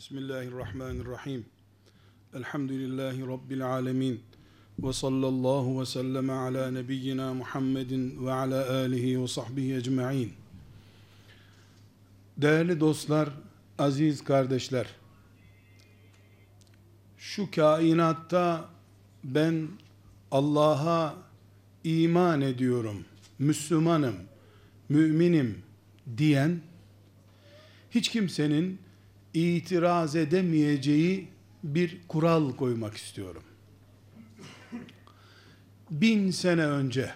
[0.00, 1.44] Bismillahirrahmanirrahim.
[2.34, 4.20] Elhamdülillahi Rabbil alemin.
[4.78, 10.32] Ve sallallahu ve sellem ala nebiyyina Muhammedin ve ala alihi ve sahbihi ecma'in.
[12.36, 13.28] Değerli dostlar,
[13.78, 14.86] aziz kardeşler,
[17.18, 18.68] şu kainatta
[19.24, 19.68] ben
[20.30, 21.14] Allah'a
[21.84, 23.04] iman ediyorum,
[23.38, 24.16] Müslümanım,
[24.88, 25.62] müminim
[26.16, 26.60] diyen
[27.90, 28.89] hiç kimsenin
[29.34, 31.28] itiraz edemeyeceği
[31.64, 33.42] bir kural koymak istiyorum.
[35.90, 37.14] Bin sene önce,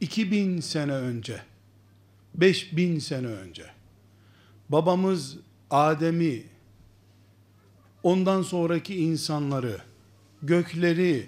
[0.00, 1.42] iki bin sene önce,
[2.34, 3.64] beş bin sene önce,
[4.68, 5.36] babamız
[5.70, 6.42] Adem'i,
[8.02, 9.78] ondan sonraki insanları,
[10.42, 11.26] gökleri,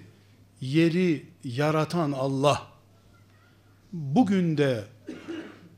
[0.61, 2.67] yeri yaratan Allah,
[3.93, 4.85] bugün de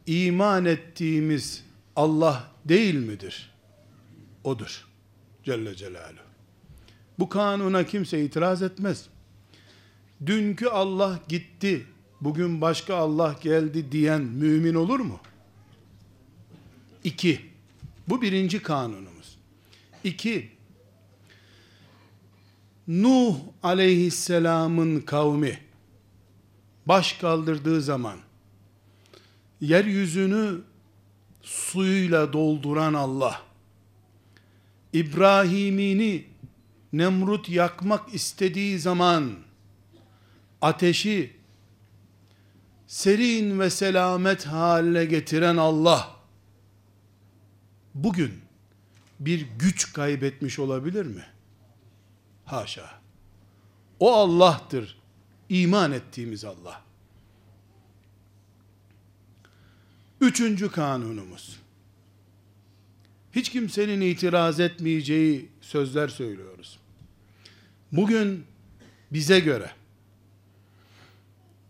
[0.07, 1.65] iman ettiğimiz
[1.97, 3.51] Allah değil midir?
[4.45, 4.89] Odur.
[5.45, 6.29] Celle Celaluhu.
[7.19, 9.07] Bu kanuna kimse itiraz etmez.
[10.27, 11.87] Dünkü Allah gitti,
[12.21, 15.21] bugün başka Allah geldi diyen mümin olur mu?
[17.05, 17.41] İki.
[18.09, 19.39] Bu birinci kanunumuz.
[20.05, 20.51] İki.
[22.89, 25.61] Nuh aleyhisselamın kavmi
[26.87, 28.19] baş kaldırdığı zaman
[29.61, 30.61] yeryüzünü
[31.43, 33.43] suyuyla dolduran Allah
[34.93, 36.25] İbrahim'ini
[36.93, 39.35] Nemrut yakmak istediği zaman
[40.63, 41.37] ateşi
[42.87, 46.17] serin ve selamet haline getiren Allah
[47.95, 48.35] bugün
[49.21, 51.25] bir güç kaybetmiş olabilir mi?
[52.45, 52.91] Haşa.
[54.01, 54.99] O Allah'tır.
[55.49, 56.88] İman ettiğimiz Allah.
[60.21, 61.59] Üçüncü kanunumuz.
[63.33, 66.79] Hiç kimsenin itiraz etmeyeceği sözler söylüyoruz.
[67.93, 68.45] Bugün
[69.13, 69.71] bize göre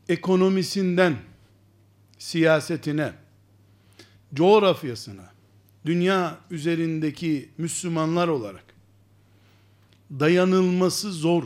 [0.09, 1.17] ekonomisinden
[2.19, 3.13] siyasetine,
[4.35, 5.33] coğrafyasına,
[5.87, 8.65] dünya üzerindeki Müslümanlar olarak
[10.11, 11.45] dayanılması zor,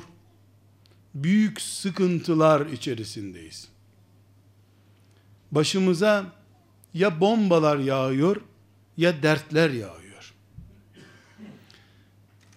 [1.14, 3.68] büyük sıkıntılar içerisindeyiz.
[5.52, 6.41] Başımıza
[6.94, 8.36] ya bombalar yağıyor
[8.96, 10.34] ya dertler yağıyor.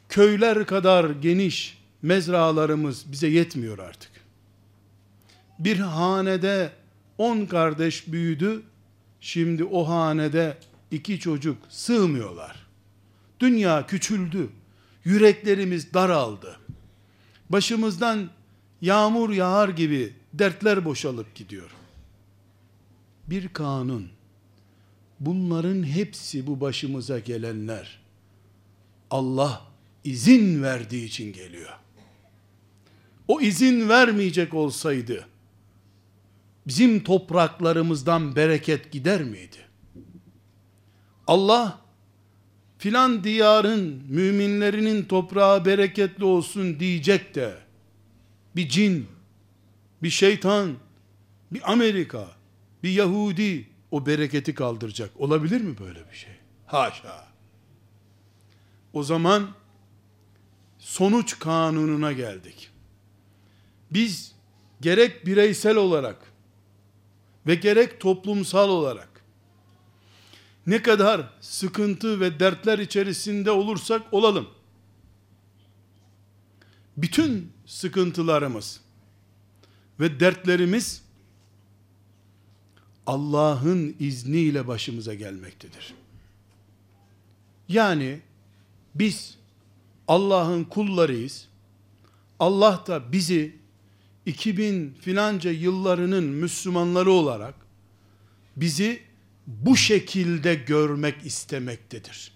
[0.09, 4.11] Köyler kadar geniş mezralarımız bize yetmiyor artık.
[5.59, 6.71] Bir hanede
[7.17, 8.63] on kardeş büyüdü,
[9.21, 10.57] şimdi o hanede
[10.91, 12.65] iki çocuk sığmıyorlar.
[13.39, 14.49] Dünya küçüldü,
[15.03, 16.59] yüreklerimiz daraldı.
[17.49, 18.29] Başımızdan
[18.81, 21.71] yağmur yağar gibi dertler boşalıp gidiyor.
[23.27, 24.07] Bir kanun,
[25.19, 27.99] bunların hepsi bu başımıza gelenler
[29.11, 29.61] Allah
[30.03, 31.73] izin verdiği için geliyor.
[33.27, 35.27] O izin vermeyecek olsaydı
[36.67, 39.57] bizim topraklarımızdan bereket gider miydi?
[41.27, 41.81] Allah
[42.77, 47.57] filan diyarın müminlerinin toprağı bereketli olsun diyecek de
[48.55, 49.07] bir cin,
[50.03, 50.73] bir şeytan,
[51.51, 52.27] bir Amerika,
[52.83, 55.11] bir Yahudi o bereketi kaldıracak.
[55.15, 56.33] Olabilir mi böyle bir şey?
[56.65, 57.27] Haşa.
[58.93, 59.51] O zaman
[60.79, 62.69] sonuç kanununa geldik.
[63.91, 64.35] Biz
[64.81, 66.33] gerek bireysel olarak
[67.47, 69.15] ve gerek toplumsal olarak
[70.67, 74.47] ne kadar sıkıntı ve dertler içerisinde olursak olalım.
[76.97, 78.81] Bütün sıkıntılarımız
[79.99, 81.04] ve dertlerimiz
[83.05, 85.93] Allah'ın izniyle başımıza gelmektedir.
[87.67, 88.19] Yani
[88.95, 89.37] biz
[90.07, 91.47] Allah'ın kullarıyız.
[92.39, 93.55] Allah da bizi
[94.25, 97.55] 2000 filanca yıllarının Müslümanları olarak
[98.55, 99.01] bizi
[99.47, 102.31] bu şekilde görmek istemektedir.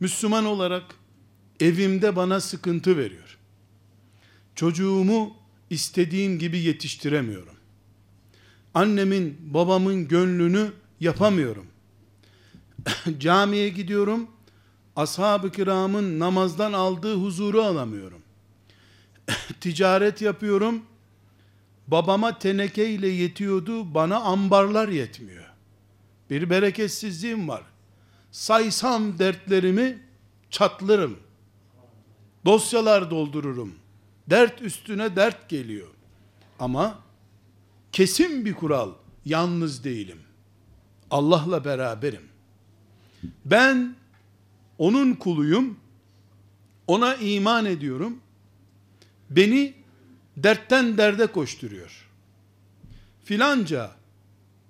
[0.00, 0.94] Müslüman olarak
[1.60, 3.38] evimde bana sıkıntı veriyor.
[4.54, 5.36] Çocuğumu
[5.70, 7.54] istediğim gibi yetiştiremiyorum.
[8.74, 11.66] Annemin, babamın gönlünü yapamıyorum.
[13.18, 14.26] Camiye gidiyorum,
[14.96, 18.22] ashab-ı kiramın namazdan aldığı huzuru alamıyorum.
[19.60, 20.82] Ticaret yapıyorum,
[21.88, 25.44] babama teneke ile yetiyordu, bana ambarlar yetmiyor.
[26.30, 27.62] Bir bereketsizliğim var.
[28.30, 29.98] Saysam dertlerimi
[30.50, 31.18] çatlarım.
[32.44, 33.74] Dosyalar doldururum.
[34.30, 35.88] Dert üstüne dert geliyor.
[36.58, 36.98] Ama
[37.92, 38.92] kesin bir kural,
[39.24, 40.18] yalnız değilim.
[41.10, 42.22] Allah'la beraberim.
[43.44, 43.94] Ben
[44.78, 45.76] onun kuluyum.
[46.86, 48.20] Ona iman ediyorum.
[49.30, 49.74] Beni
[50.36, 52.08] dertten derde koşturuyor.
[53.24, 53.90] Filanca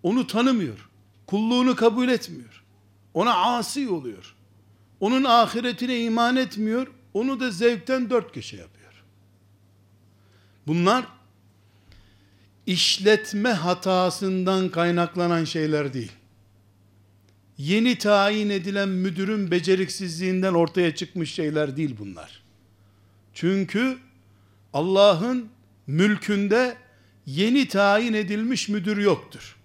[0.03, 0.91] onu tanımıyor.
[1.27, 2.65] Kulluğunu kabul etmiyor.
[3.15, 4.35] Ona asi oluyor.
[5.01, 6.87] Onun ahiretine iman etmiyor.
[7.15, 8.93] Onu da zevkten dört köşe yapıyor.
[10.67, 11.07] Bunlar
[12.67, 16.13] işletme hatasından kaynaklanan şeyler değil.
[17.59, 22.43] Yeni tayin edilen müdürün beceriksizliğinden ortaya çıkmış şeyler değil bunlar.
[23.35, 23.99] Çünkü
[24.73, 25.49] Allah'ın
[25.87, 26.77] mülkünde
[27.27, 29.57] yeni tayin edilmiş müdür yoktur.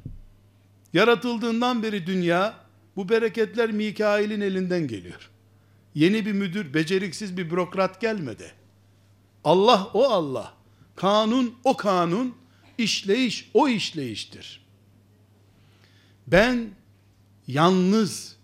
[0.93, 2.53] Yaratıldığından beri dünya
[2.95, 5.29] bu bereketler Mikail'in elinden geliyor.
[5.95, 8.51] Yeni bir müdür, beceriksiz bir bürokrat gelmedi.
[9.43, 10.53] Allah o Allah.
[10.95, 12.35] Kanun o kanun,
[12.77, 14.67] işleyiş o işleyiştir.
[16.27, 16.69] Ben
[17.47, 18.35] yalnız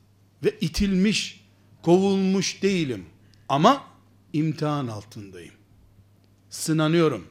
[0.44, 1.46] ve itilmiş,
[1.82, 3.06] kovulmuş değilim.
[3.50, 3.88] Ama
[4.34, 5.54] imtihan altındayım.
[6.50, 7.28] Sınanıyorum.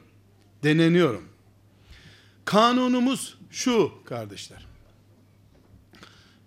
[0.63, 1.29] Deneniyorum.
[2.45, 4.65] Kanunumuz şu kardeşler.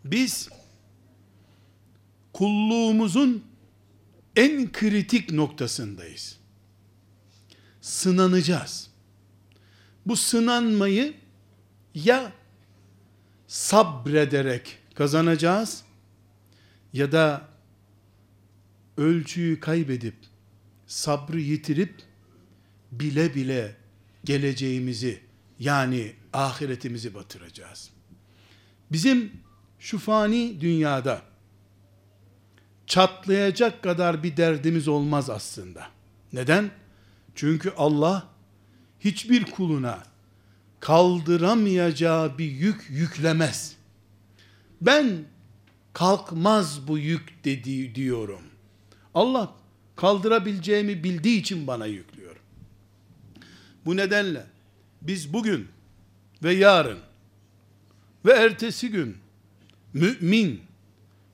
[0.04, 0.48] Biz
[2.32, 3.44] kulluğumuzun
[4.36, 6.38] en kritik noktasındayız.
[7.80, 8.90] Sınanacağız.
[10.06, 11.14] Bu sınanmayı
[11.94, 12.32] ya
[13.46, 15.84] sabrederek kazanacağız
[16.92, 17.48] ya da
[18.96, 20.14] ölçüyü kaybedip
[20.86, 22.02] sabrı yitirip
[22.92, 23.76] bile bile
[24.24, 25.20] geleceğimizi
[25.58, 27.90] yani ahiretimizi batıracağız.
[28.92, 29.32] Bizim
[29.78, 31.22] şu fani dünyada
[32.86, 35.86] çatlayacak kadar bir derdimiz olmaz aslında.
[36.32, 36.70] Neden?
[37.34, 38.35] Çünkü Allah
[39.00, 40.02] hiçbir kuluna
[40.80, 43.76] kaldıramayacağı bir yük yüklemez.
[44.80, 45.24] Ben
[45.92, 48.42] kalkmaz bu yük dedi diyorum.
[49.14, 49.54] Allah
[49.96, 52.36] kaldırabileceğimi bildiği için bana yüklüyor.
[53.84, 54.46] Bu nedenle
[55.02, 55.68] biz bugün
[56.42, 56.98] ve yarın
[58.24, 59.16] ve ertesi gün
[59.94, 60.62] mümin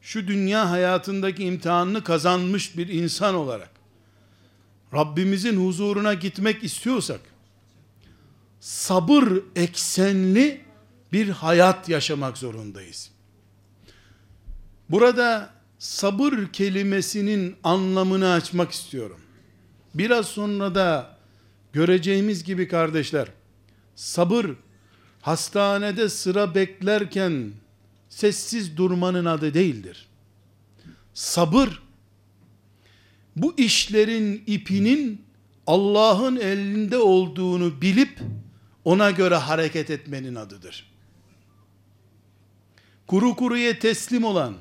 [0.00, 3.70] şu dünya hayatındaki imtihanını kazanmış bir insan olarak
[4.94, 7.20] Rabbimizin huzuruna gitmek istiyorsak
[8.62, 10.60] sabır eksenli
[11.12, 13.10] bir hayat yaşamak zorundayız.
[14.90, 19.20] Burada sabır kelimesinin anlamını açmak istiyorum.
[19.94, 21.16] Biraz sonra da
[21.72, 23.28] göreceğimiz gibi kardeşler,
[23.94, 24.46] sabır
[25.20, 27.52] hastanede sıra beklerken
[28.08, 30.08] sessiz durmanın adı değildir.
[31.14, 31.82] Sabır
[33.36, 35.22] bu işlerin ipinin
[35.66, 38.18] Allah'ın elinde olduğunu bilip
[38.84, 40.92] ona göre hareket etmenin adıdır.
[43.06, 44.54] Kuru kuruya teslim olan,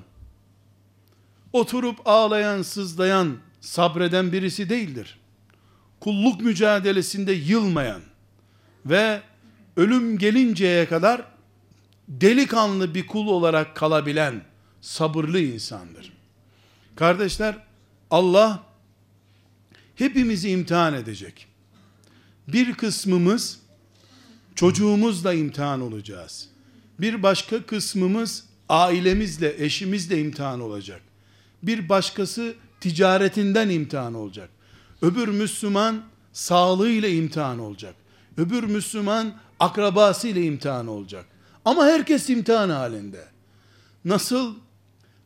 [1.54, 5.20] oturup ağlayan, sızlayan, sabreden birisi değildir.
[6.00, 8.02] Kulluk mücadelesinde yılmayan
[8.86, 9.22] ve
[9.78, 11.22] ölüm gelinceye kadar
[12.08, 14.42] delikanlı bir kul olarak kalabilen
[14.82, 16.14] sabırlı insandır.
[16.96, 17.58] Kardeşler,
[18.12, 18.64] Allah
[19.96, 21.48] hepimizi imtihan edecek.
[22.48, 23.60] Bir kısmımız
[24.62, 26.50] çocuğumuzla imtihan olacağız.
[27.00, 31.02] Bir başka kısmımız ailemizle, eşimizle imtihan olacak.
[31.64, 34.50] Bir başkası ticaretinden imtihan olacak.
[35.02, 37.96] Öbür Müslüman sağlığıyla imtihan olacak.
[38.38, 41.26] Öbür Müslüman akrabasıyla imtihan olacak.
[41.66, 43.26] Ama herkes imtihan halinde.
[44.06, 44.56] Nasıl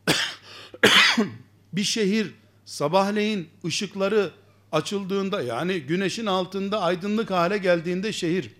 [1.73, 2.33] bir şehir
[2.65, 4.31] sabahleyin ışıkları
[4.71, 8.51] açıldığında yani güneşin altında aydınlık hale geldiğinde şehir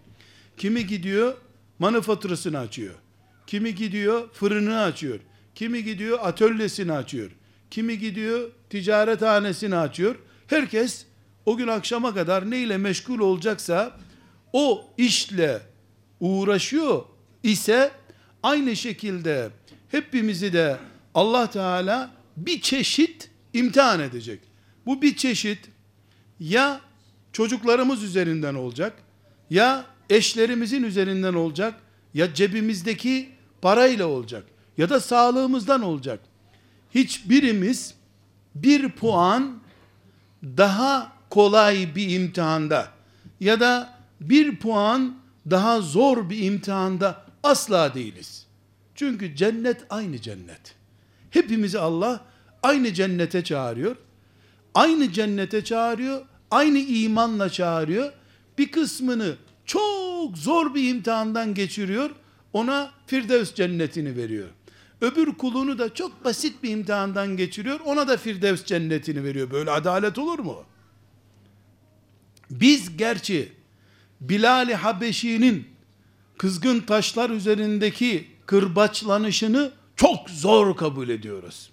[0.58, 1.34] kimi gidiyor
[1.80, 2.96] manifaturasını açıyor.
[3.48, 5.20] Kimi gidiyor fırını açıyor.
[5.56, 7.32] Kimi gidiyor atölyesini açıyor.
[7.72, 10.16] Kimi gidiyor ticarethanesini açıyor.
[10.48, 11.06] Herkes
[11.46, 13.98] o gün akşama kadar neyle meşgul olacaksa
[14.54, 15.62] o işle
[16.20, 17.04] uğraşıyor
[17.44, 17.92] ise
[18.44, 19.50] aynı şekilde
[19.92, 20.78] hepimizi de
[21.14, 24.40] Allah Teala bir çeşit imtihan edecek.
[24.86, 25.60] Bu bir çeşit
[26.40, 26.82] ya
[27.34, 28.94] çocuklarımız üzerinden olacak,
[29.50, 31.80] ya eşlerimizin üzerinden olacak,
[32.14, 33.30] ya cebimizdeki
[33.62, 34.44] parayla olacak,
[34.78, 36.20] ya da sağlığımızdan olacak.
[36.96, 37.94] Hiçbirimiz
[38.56, 39.60] bir puan
[40.44, 42.88] daha kolay bir imtihanda
[43.40, 45.16] ya da bir puan
[45.50, 48.46] daha zor bir imtihanda asla değiliz.
[48.96, 50.76] Çünkü cennet aynı cennet.
[51.30, 52.26] Hepimizi Allah
[52.64, 53.96] aynı cennete çağırıyor.
[54.74, 56.26] Aynı cennete çağırıyor.
[56.52, 58.12] Aynı imanla çağırıyor.
[58.58, 59.36] Bir kısmını
[59.66, 62.10] çok zor bir imtihandan geçiriyor.
[62.54, 64.48] Ona Firdevs cennetini veriyor.
[65.02, 67.80] Öbür kulunu da çok basit bir imtihandan geçiriyor.
[67.86, 69.52] Ona da Firdevs cennetini veriyor.
[69.52, 70.64] Böyle adalet olur mu?
[72.52, 73.52] Biz gerçi
[74.22, 75.68] Bilal-i Habeşi'nin
[76.38, 81.70] kızgın taşlar üzerindeki kırbaçlanışını çok zor kabul ediyoruz.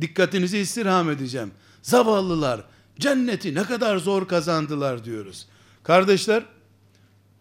[0.00, 1.50] Dikkatinizi istirham edeceğim.
[1.82, 2.64] Zavallılar
[2.98, 5.46] cenneti ne kadar zor kazandılar diyoruz.
[5.86, 6.42] Kardeşler,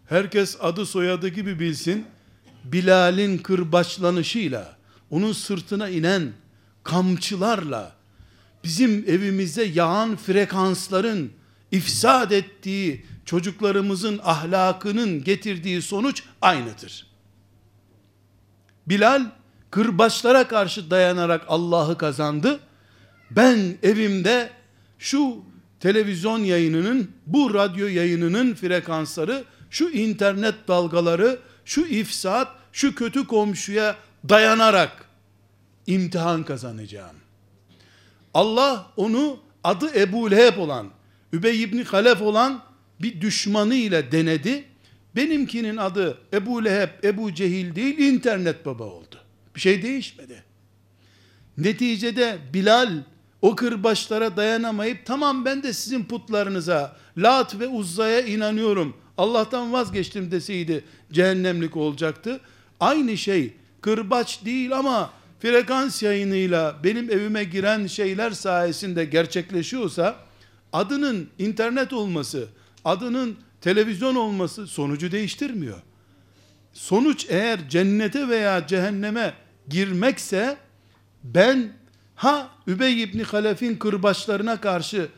[0.09, 2.05] herkes adı soyadı gibi bilsin.
[2.63, 4.77] Bilal'in kırbaçlanışıyla,
[5.09, 6.31] onun sırtına inen
[6.83, 7.95] kamçılarla,
[8.63, 11.31] bizim evimize yağan frekansların
[11.71, 17.07] ifsad ettiği çocuklarımızın ahlakının getirdiği sonuç aynıdır.
[18.87, 19.25] Bilal
[19.71, 22.59] kırbaçlara karşı dayanarak Allah'ı kazandı.
[23.31, 24.49] Ben evimde
[24.99, 25.43] şu
[25.79, 33.95] televizyon yayınının, bu radyo yayınının frekansları, şu internet dalgaları, şu ifsat, şu kötü komşuya
[34.29, 35.05] dayanarak
[35.87, 37.15] imtihan kazanacağım.
[38.33, 40.89] Allah onu adı Ebu Leheb olan,
[41.33, 42.63] Übey ibn Halef olan
[43.01, 44.63] bir düşmanı ile denedi.
[45.15, 49.15] Benimkinin adı Ebu Leheb, Ebu Cehil değil, internet baba oldu.
[49.55, 50.43] Bir şey değişmedi.
[51.57, 53.03] Neticede Bilal
[53.45, 58.97] o kırbaçlara dayanamayıp tamam ben de sizin putlarınıza, Lat ve Uzza'ya inanıyorum.
[59.17, 62.39] Allah'tan vazgeçtim deseydi cehennemlik olacaktı.
[62.79, 70.15] Aynı şey kırbaç değil ama frekans yayınıyla benim evime giren şeyler sayesinde gerçekleşiyorsa
[70.73, 72.47] adının internet olması,
[72.85, 75.77] adının televizyon olması sonucu değiştirmiyor.
[76.73, 79.33] Sonuç eğer cennete veya cehenneme
[79.69, 80.57] girmekse
[81.23, 81.84] ben
[82.15, 85.09] ha Übey ibn Halef'in kırbaçlarına karşı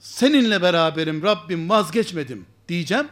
[0.00, 3.06] seninle beraberim Rabbim vazgeçmedim diyeceğim.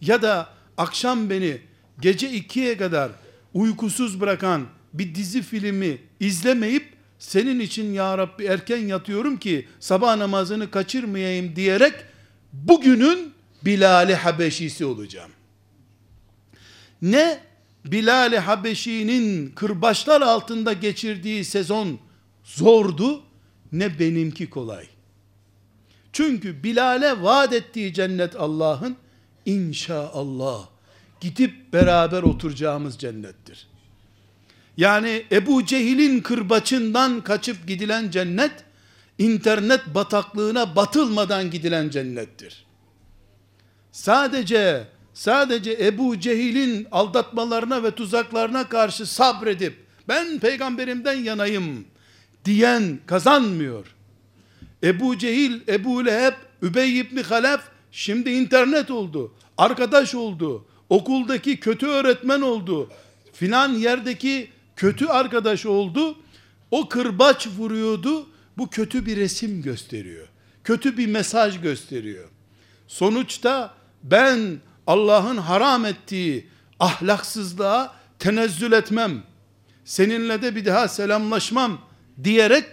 [0.00, 1.60] Ya da akşam beni
[2.00, 3.10] gece ikiye kadar
[3.54, 10.70] uykusuz bırakan bir dizi filmi izlemeyip senin için ya Rabbi erken yatıyorum ki sabah namazını
[10.70, 11.94] kaçırmayayım diyerek
[12.52, 15.30] bugünün Bilal-i Habeşisi olacağım.
[17.02, 17.40] Ne
[17.84, 21.98] Bilal-i Habeşi'nin kırbaçlar altında geçirdiği sezon
[22.44, 23.22] zordu
[23.72, 24.86] ne benimki kolay.
[26.12, 28.96] Çünkü Bilal'e vaat ettiği cennet Allah'ın
[29.46, 30.68] inşallah
[31.20, 33.66] gidip beraber oturacağımız cennettir.
[34.76, 38.52] Yani Ebu Cehil'in kırbaçından kaçıp gidilen cennet,
[39.18, 42.64] internet bataklığına batılmadan gidilen cennettir.
[43.92, 51.84] Sadece sadece Ebu Cehil'in aldatmalarına ve tuzaklarına karşı sabredip ben peygamberimden yanayım
[52.44, 53.86] diyen kazanmıyor.
[54.84, 57.60] Ebu Cehil, Ebu Leheb, Übey ibn Halef
[57.92, 59.34] şimdi internet oldu.
[59.58, 60.66] Arkadaş oldu.
[60.88, 62.90] Okuldaki kötü öğretmen oldu.
[63.32, 66.18] Filan yerdeki kötü arkadaş oldu.
[66.70, 68.26] O kırbaç vuruyordu.
[68.58, 70.28] Bu kötü bir resim gösteriyor.
[70.64, 72.28] Kötü bir mesaj gösteriyor.
[72.86, 76.48] Sonuçta ben Allah'ın haram ettiği
[76.80, 79.22] ahlaksızlığa tenezzül etmem.
[79.84, 81.80] Seninle de bir daha selamlaşmam
[82.24, 82.64] diyerek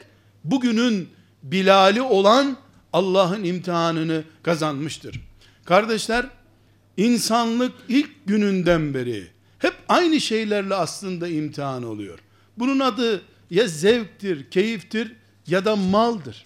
[0.44, 1.10] bugünün
[1.44, 2.58] Bilal'i olan
[2.94, 5.22] Allah'ın imtihanını kazanmıştır.
[5.66, 6.26] Kardeşler,
[6.98, 9.28] insanlık ilk gününden beri
[9.60, 12.20] hep aynı şeylerle aslında imtihan oluyor.
[12.58, 15.16] Bunun adı ya zevktir, keyiftir
[15.48, 16.46] ya da maldır.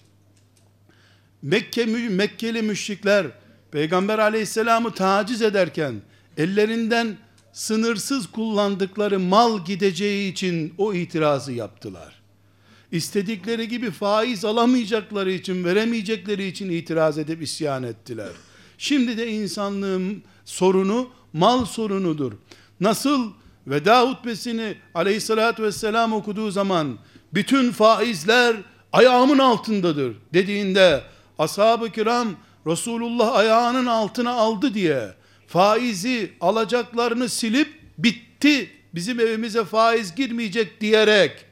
[1.42, 3.26] Mekke, Mekkeli müşrikler
[3.70, 5.94] Peygamber aleyhisselamı taciz ederken
[6.36, 7.16] ellerinden
[7.52, 12.15] sınırsız kullandıkları mal gideceği için o itirazı yaptılar.
[12.96, 18.28] İstedikleri gibi faiz alamayacakları için, veremeyecekleri için itiraz edip isyan ettiler.
[18.78, 22.32] Şimdi de insanlığın sorunu mal sorunudur.
[22.80, 23.32] Nasıl
[23.66, 26.98] veda hutbesini aleyhissalatü vesselam okuduğu zaman
[27.34, 28.56] bütün faizler
[28.92, 31.02] ayağımın altındadır dediğinde
[31.38, 32.28] ashab-ı kiram
[32.66, 35.14] Resulullah ayağının altına aldı diye
[35.46, 41.46] faizi alacaklarını silip bitti bizim evimize faiz girmeyecek diyerek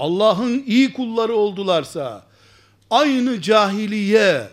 [0.00, 2.26] Allah'ın iyi kulları oldularsa
[2.90, 4.48] aynı cahiliye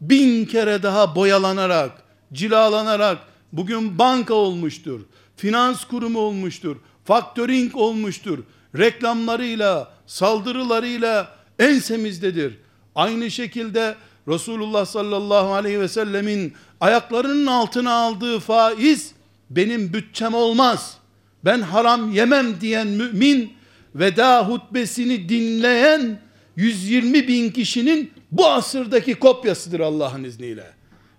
[0.00, 3.18] bin kere daha boyalanarak cilalanarak
[3.52, 5.00] bugün banka olmuştur
[5.36, 8.38] finans kurumu olmuştur faktöring olmuştur
[8.78, 12.58] reklamlarıyla saldırılarıyla ensemizdedir
[12.94, 13.94] aynı şekilde
[14.28, 19.12] Resulullah sallallahu aleyhi ve sellemin ayaklarının altına aldığı faiz
[19.50, 20.98] benim bütçem olmaz.
[21.44, 23.55] Ben haram yemem diyen mümin
[23.98, 26.20] veda hutbesini dinleyen
[26.56, 30.66] 120 bin kişinin bu asırdaki kopyasıdır Allah'ın izniyle.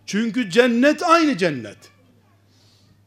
[0.06, 1.78] Çünkü cennet aynı cennet.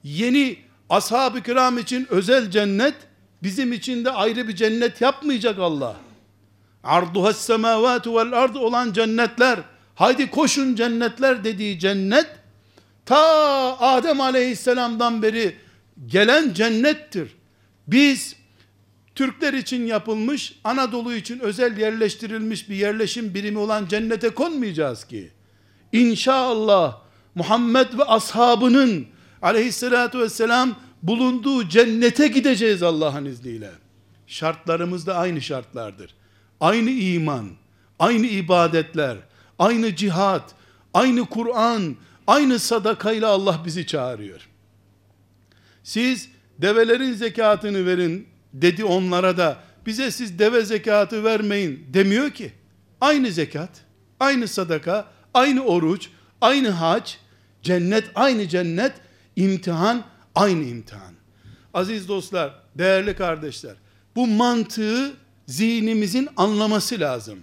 [0.04, 0.56] Yeni
[0.88, 2.94] ashab-ı kiram için özel cennet,
[3.42, 5.96] Bizim için de ayrı bir cennet yapmayacak Allah.
[6.84, 9.58] Arduhas semavatu vel ard olan cennetler,
[9.94, 12.26] haydi koşun cennetler dediği cennet,
[13.06, 13.18] ta
[13.80, 15.56] Adem aleyhisselamdan beri
[16.06, 17.36] gelen cennettir.
[17.86, 18.36] Biz
[19.20, 25.30] Türkler için yapılmış, Anadolu için özel yerleştirilmiş bir yerleşim birimi olan cennete konmayacağız ki.
[25.92, 26.98] İnşallah
[27.34, 29.06] Muhammed ve ashabının
[29.42, 33.70] aleyhissalatu vesselam bulunduğu cennete gideceğiz Allah'ın izniyle.
[34.26, 36.14] Şartlarımız da aynı şartlardır.
[36.60, 37.48] Aynı iman,
[37.98, 39.16] aynı ibadetler,
[39.58, 40.54] aynı cihat,
[40.94, 41.96] aynı Kur'an,
[42.26, 44.48] aynı sadakayla Allah bizi çağırıyor.
[45.82, 52.52] Siz develerin zekatını verin dedi onlara da bize siz deve zekatı vermeyin demiyor ki.
[53.00, 53.70] Aynı zekat,
[54.20, 56.08] aynı sadaka, aynı oruç,
[56.40, 57.10] aynı hac,
[57.62, 58.92] cennet aynı cennet,
[59.36, 60.02] imtihan
[60.34, 61.14] aynı imtihan.
[61.74, 63.74] Aziz dostlar, değerli kardeşler,
[64.16, 65.12] bu mantığı
[65.46, 67.38] zihnimizin anlaması lazım.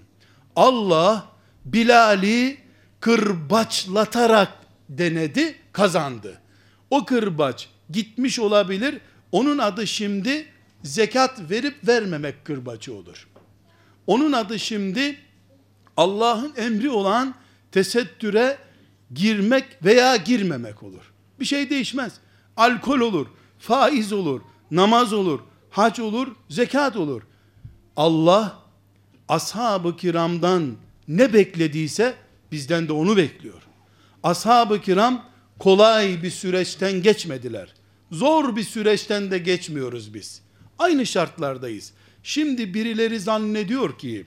[0.55, 1.25] Allah
[1.65, 2.57] Bilal'i
[2.99, 4.49] kırbaçlatarak
[4.89, 6.41] denedi, kazandı.
[6.89, 8.97] O kırbaç gitmiş olabilir.
[9.31, 10.45] Onun adı şimdi
[10.83, 13.27] zekat verip vermemek kırbacı olur.
[14.07, 15.19] Onun adı şimdi
[15.97, 17.35] Allah'ın emri olan
[17.71, 18.57] tesettüre
[19.13, 21.13] girmek veya girmemek olur.
[21.39, 22.13] Bir şey değişmez.
[22.57, 23.27] Alkol olur,
[23.59, 24.41] faiz olur,
[24.71, 27.21] namaz olur, hac olur, zekat olur.
[27.95, 28.59] Allah
[29.27, 30.75] ashab-ı kiramdan
[31.07, 32.15] ne beklediyse
[32.51, 33.61] bizden de onu bekliyor.
[34.23, 35.25] Ashab-ı kiram
[35.59, 37.73] kolay bir süreçten geçmediler.
[38.11, 40.41] Zor bir süreçten de geçmiyoruz biz.
[40.79, 41.93] Aynı şartlardayız.
[42.23, 44.25] Şimdi birileri zannediyor ki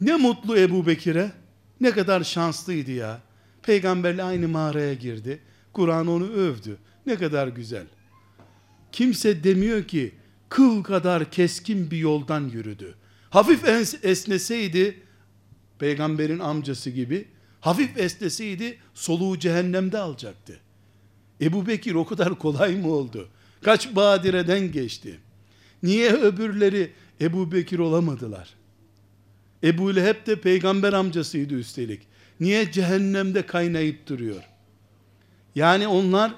[0.00, 1.32] ne mutlu Ebu Bekir'e
[1.80, 3.20] ne kadar şanslıydı ya.
[3.62, 5.40] Peygamberle aynı mağaraya girdi.
[5.72, 6.78] Kur'an onu övdü.
[7.06, 7.86] Ne kadar güzel.
[8.92, 10.14] Kimse demiyor ki
[10.48, 12.94] kıl kadar keskin bir yoldan yürüdü.
[13.30, 13.64] Hafif
[14.02, 15.02] esneseydi
[15.78, 17.28] peygamberin amcası gibi
[17.60, 20.60] hafif esneseydi soluğu cehennemde alacaktı.
[21.40, 23.28] Ebu Bekir o kadar kolay mı oldu?
[23.62, 25.20] Kaç badireden geçti?
[25.82, 28.54] Niye öbürleri Ebu Bekir olamadılar?
[29.64, 32.00] Ebu Leheb de peygamber amcasıydı üstelik.
[32.40, 34.42] Niye cehennemde kaynayıp duruyor?
[35.54, 36.34] Yani onlar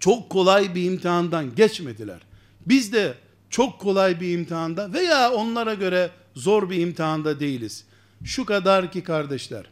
[0.00, 2.20] çok kolay bir imtihandan geçmediler.
[2.66, 3.14] Biz de
[3.50, 7.84] çok kolay bir imtihanda veya onlara göre zor bir imtihanda değiliz.
[8.24, 9.70] Şu kadar ki kardeşler,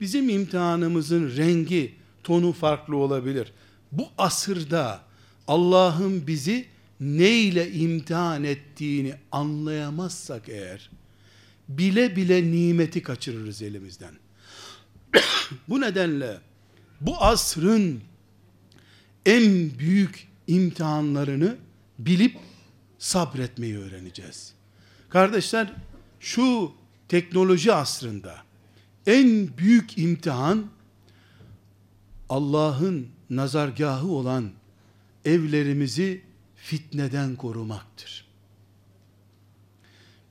[0.00, 3.52] bizim imtihanımızın rengi, tonu farklı olabilir.
[3.92, 5.00] Bu asırda
[5.48, 6.66] Allah'ın bizi
[7.00, 10.90] ne ile imtihan ettiğini anlayamazsak eğer,
[11.68, 14.14] bile bile nimeti kaçırırız elimizden.
[15.68, 16.38] bu nedenle
[17.00, 18.00] bu asrın
[19.26, 21.56] en büyük imtihanlarını
[21.98, 22.36] bilip
[22.98, 24.52] sabretmeyi öğreneceğiz.
[25.08, 25.72] Kardeşler
[26.20, 26.72] şu
[27.08, 28.36] teknoloji asrında
[29.06, 30.66] en büyük imtihan
[32.28, 34.50] Allah'ın nazargahı olan
[35.24, 36.27] evlerimizi
[36.62, 38.28] fitneden korumaktır.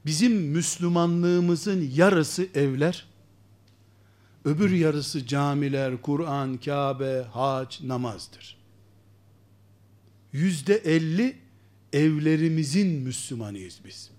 [0.06, 3.08] Bizim Müslümanlığımızın yarısı evler,
[4.46, 8.58] öbür yarısı camiler, Kur'an, Kabe, hac, namazdır.
[10.32, 11.38] Yüzde elli
[11.94, 14.12] evlerimizin Müslümanıyız biz.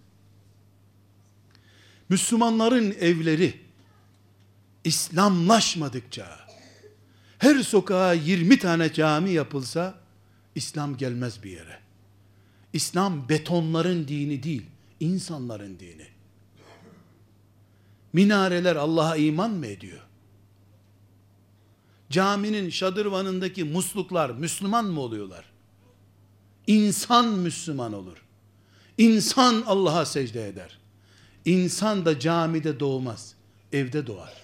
[2.09, 3.61] Müslümanların evleri
[4.85, 6.39] İslamlaşmadıkça
[7.39, 9.99] her sokağa 20 tane cami yapılsa
[10.55, 11.88] İslam gelmez bir yere.
[12.73, 14.67] İslam betonların dini değil,
[15.01, 16.07] insanların dini.
[18.13, 20.01] Minareler Allah'a iman mı ediyor?
[22.11, 25.45] Caminin şadırvanındaki musluklar Müslüman mı oluyorlar?
[26.67, 28.25] İnsan Müslüman olur.
[28.99, 30.79] İnsan Allah'a secde eder.
[31.45, 33.35] İnsan da camide doğmaz,
[33.73, 34.35] evde doğar.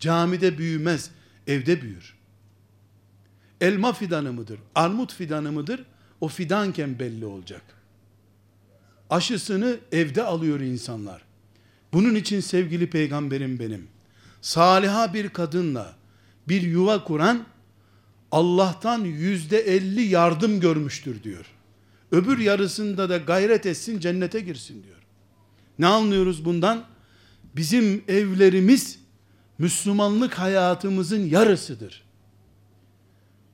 [0.00, 1.10] Camide büyümez,
[1.46, 2.14] evde büyür.
[3.60, 5.84] Elma fidanı mıdır, armut fidanı mıdır?
[6.20, 7.62] O fidanken belli olacak.
[9.10, 11.22] Aşısını evde alıyor insanlar.
[11.92, 13.88] Bunun için sevgili peygamberim benim.
[14.40, 15.96] Saliha bir kadınla
[16.48, 17.46] bir yuva kuran
[18.32, 21.46] Allah'tan yüzde elli yardım görmüştür diyor.
[22.12, 24.98] Öbür yarısında da gayret etsin cennete girsin diyor.
[25.78, 26.84] Ne anlıyoruz bundan?
[27.56, 28.98] Bizim evlerimiz
[29.58, 32.04] Müslümanlık hayatımızın yarısıdır.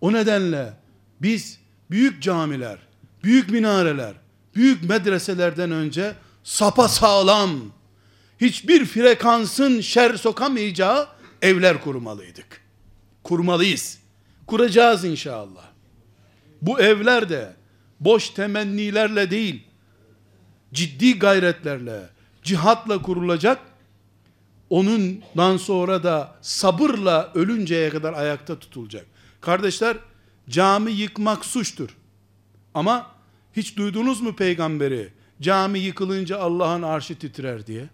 [0.01, 0.73] O nedenle
[1.23, 1.60] biz
[1.91, 2.79] büyük camiler,
[3.25, 4.15] büyük minareler,
[4.55, 7.51] büyük medreselerden önce sapa sağlam,
[8.41, 11.09] hiçbir frekansın şer sokamayacağı
[11.43, 12.61] evler kurmalıydık.
[13.23, 13.99] Kurmalıyız.
[14.47, 15.65] Kuracağız inşallah.
[16.63, 17.53] Bu evler de
[18.01, 19.63] boş temennilerle değil,
[20.73, 22.09] ciddi gayretlerle,
[22.43, 23.59] cihatla kurulacak.
[24.71, 29.07] Onundan sonra da sabırla ölünceye kadar ayakta tutulacak.
[29.41, 29.97] Kardeşler,
[30.51, 31.97] cami yıkmak suçtur.
[32.75, 33.11] Ama
[33.57, 35.13] hiç duydunuz mu peygamberi?
[35.41, 37.89] Cami yıkılınca Allah'ın arşı titrer diye.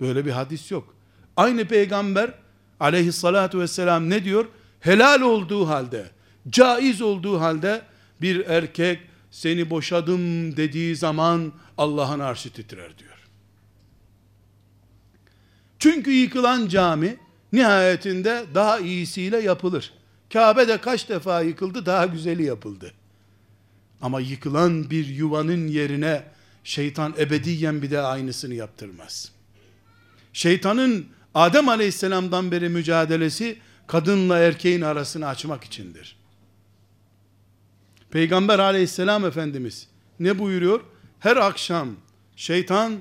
[0.00, 0.94] Böyle bir hadis yok.
[1.36, 2.34] Aynı peygamber
[2.80, 4.46] aleyhissalatu vesselam ne diyor?
[4.80, 6.10] Helal olduğu halde,
[6.50, 7.82] caiz olduğu halde
[8.20, 13.28] bir erkek seni boşadım dediği zaman Allah'ın arşı titrer diyor.
[15.78, 17.16] Çünkü yıkılan cami
[17.52, 19.92] nihayetinde daha iyisiyle yapılır.
[20.34, 22.92] Kabe'de kaç defa yıkıldı daha güzeli yapıldı.
[24.02, 26.22] Ama yıkılan bir yuvanın yerine
[26.64, 29.32] şeytan ebediyen bir de aynısını yaptırmaz.
[30.32, 36.16] Şeytanın Adem Aleyhisselam'dan beri mücadelesi kadınla erkeğin arasını açmak içindir.
[38.10, 39.88] Peygamber Aleyhisselam Efendimiz
[40.20, 40.80] ne buyuruyor?
[41.18, 41.88] Her akşam
[42.36, 42.98] şeytan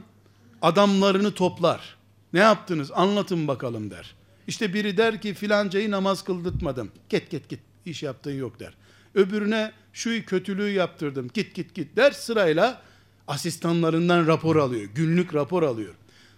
[0.62, 1.98] adamlarını toplar.
[2.34, 2.92] Ne yaptınız?
[2.92, 4.16] Anlatın bakalım der.
[4.48, 6.92] İşte biri der ki filancayı namaz kıldırtmadım.
[7.10, 7.60] Git git git.
[7.86, 8.74] İş yaptığın yok der.
[9.16, 11.30] Öbürüne şu kötülüğü yaptırdım.
[11.34, 12.12] Git git git der.
[12.12, 12.82] Sırayla
[13.28, 14.90] asistanlarından rapor alıyor.
[14.96, 15.94] Günlük rapor alıyor.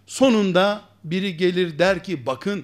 [0.07, 2.63] Sonunda biri gelir der ki bakın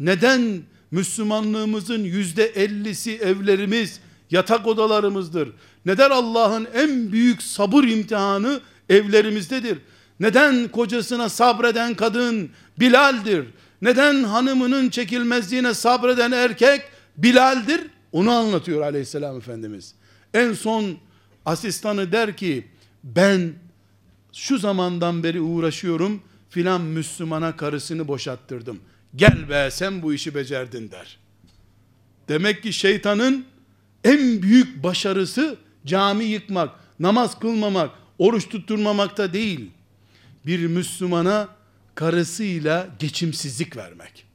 [0.00, 5.52] neden Müslümanlığımızın yüzde ellisi evlerimiz, yatak odalarımızdır.
[5.86, 9.78] Neden Allah'ın en büyük sabır imtihanı evlerimizdedir?
[10.20, 13.46] Neden kocasına sabreden kadın Bilal'dir?
[13.82, 16.82] Neden hanımının çekilmezliğine sabreden erkek
[17.16, 17.80] Bilal'dir?
[18.12, 19.94] Onu anlatıyor aleyhisselam efendimiz.
[20.34, 20.96] En son
[21.44, 22.66] asistanı der ki
[23.04, 23.52] ben
[24.32, 28.80] şu zamandan beri uğraşıyorum filan Müslümana karısını boşattırdım.
[29.16, 31.18] Gel be sen bu işi becerdin der.
[32.28, 33.44] Demek ki şeytanın
[34.04, 39.70] en büyük başarısı cami yıkmak, namaz kılmamak, oruç tutturmamakta değil.
[40.46, 41.48] Bir Müslümana
[41.94, 44.26] karısıyla geçimsizlik vermek.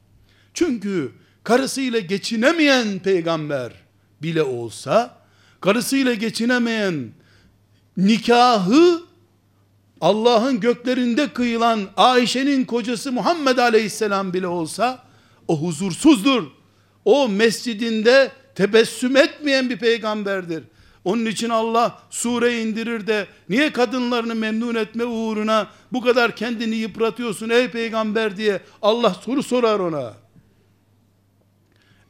[0.54, 1.12] Çünkü
[1.44, 3.72] karısıyla geçinemeyen peygamber
[4.22, 5.18] bile olsa,
[5.60, 7.12] karısıyla geçinemeyen
[7.96, 9.08] nikahı
[10.00, 15.04] Allah'ın göklerinde kıyılan Ayşe'nin kocası Muhammed Aleyhisselam bile olsa
[15.48, 16.44] o huzursuzdur.
[17.04, 20.64] O mescidinde tebessüm etmeyen bir peygamberdir.
[21.08, 27.48] Onun için Allah sure indirir de niye kadınlarını memnun etme uğruna bu kadar kendini yıpratıyorsun
[27.48, 30.14] ey peygamber diye Allah soru sorar ona.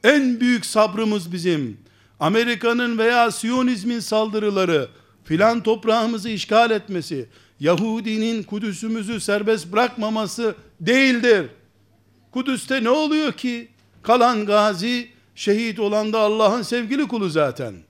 [0.05, 1.81] En büyük sabrımız bizim
[2.21, 4.89] Amerika'nın veya Siyonizmin saldırıları
[5.25, 7.29] filan toprağımızı işgal etmesi,
[7.61, 11.47] Yahudinin Kudüs'ümüzü serbest bırakmaması değildir.
[12.33, 13.69] Kudüs'te ne oluyor ki?
[14.03, 17.88] Kalan gazi şehit olan da Allah'ın sevgili kulu zaten.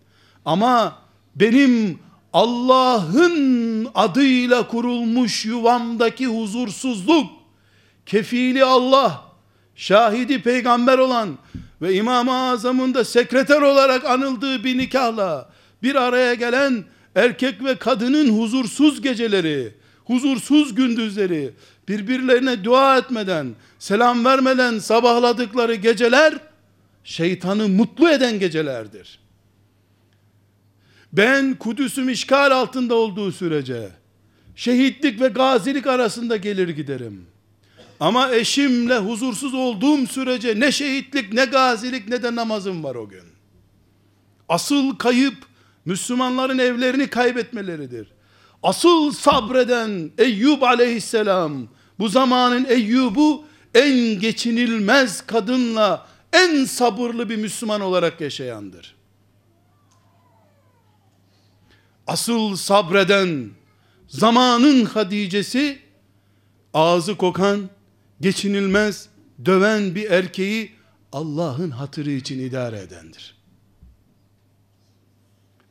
[0.49, 0.99] Ama
[1.37, 1.99] benim
[2.33, 7.31] Allah'ın adıyla kurulmuş yuvamdaki huzursuzluk,
[8.07, 9.25] kefili Allah,
[9.77, 11.39] şahidi peygamber olan
[11.83, 15.51] ve İmam-ı Azam'ın da sekreter olarak anıldığı bir nikahla
[15.83, 16.85] bir araya gelen
[17.15, 21.55] erkek ve kadının huzursuz geceleri, huzursuz gündüzleri,
[21.89, 26.35] birbirlerine dua etmeden, selam vermeden sabahladıkları geceler,
[27.05, 29.28] şeytanı mutlu eden gecelerdir.
[31.13, 33.89] Ben Kudüs'üm işgal altında olduğu sürece,
[34.57, 37.27] şehitlik ve gazilik arasında gelir giderim.
[38.01, 43.25] Ama eşimle huzursuz olduğum sürece ne şehitlik ne gazilik ne de namazım var o gün.
[44.49, 45.37] Asıl kayıp
[45.85, 48.09] Müslümanların evlerini kaybetmeleridir.
[48.63, 51.69] Asıl sabreden Eyyub aleyhisselam
[51.99, 53.45] bu zamanın Eyyub'u
[53.75, 58.98] en geçinilmez kadınla en sabırlı bir Müslüman olarak yaşayandır.
[62.09, 63.51] Asıl sabreden
[64.09, 65.79] zamanın Hadice'si
[66.75, 67.71] ağzı kokan,
[68.21, 69.09] geçinilmez,
[69.45, 70.73] döven bir erkeği
[71.13, 73.37] Allah'ın hatırı için idare edendir.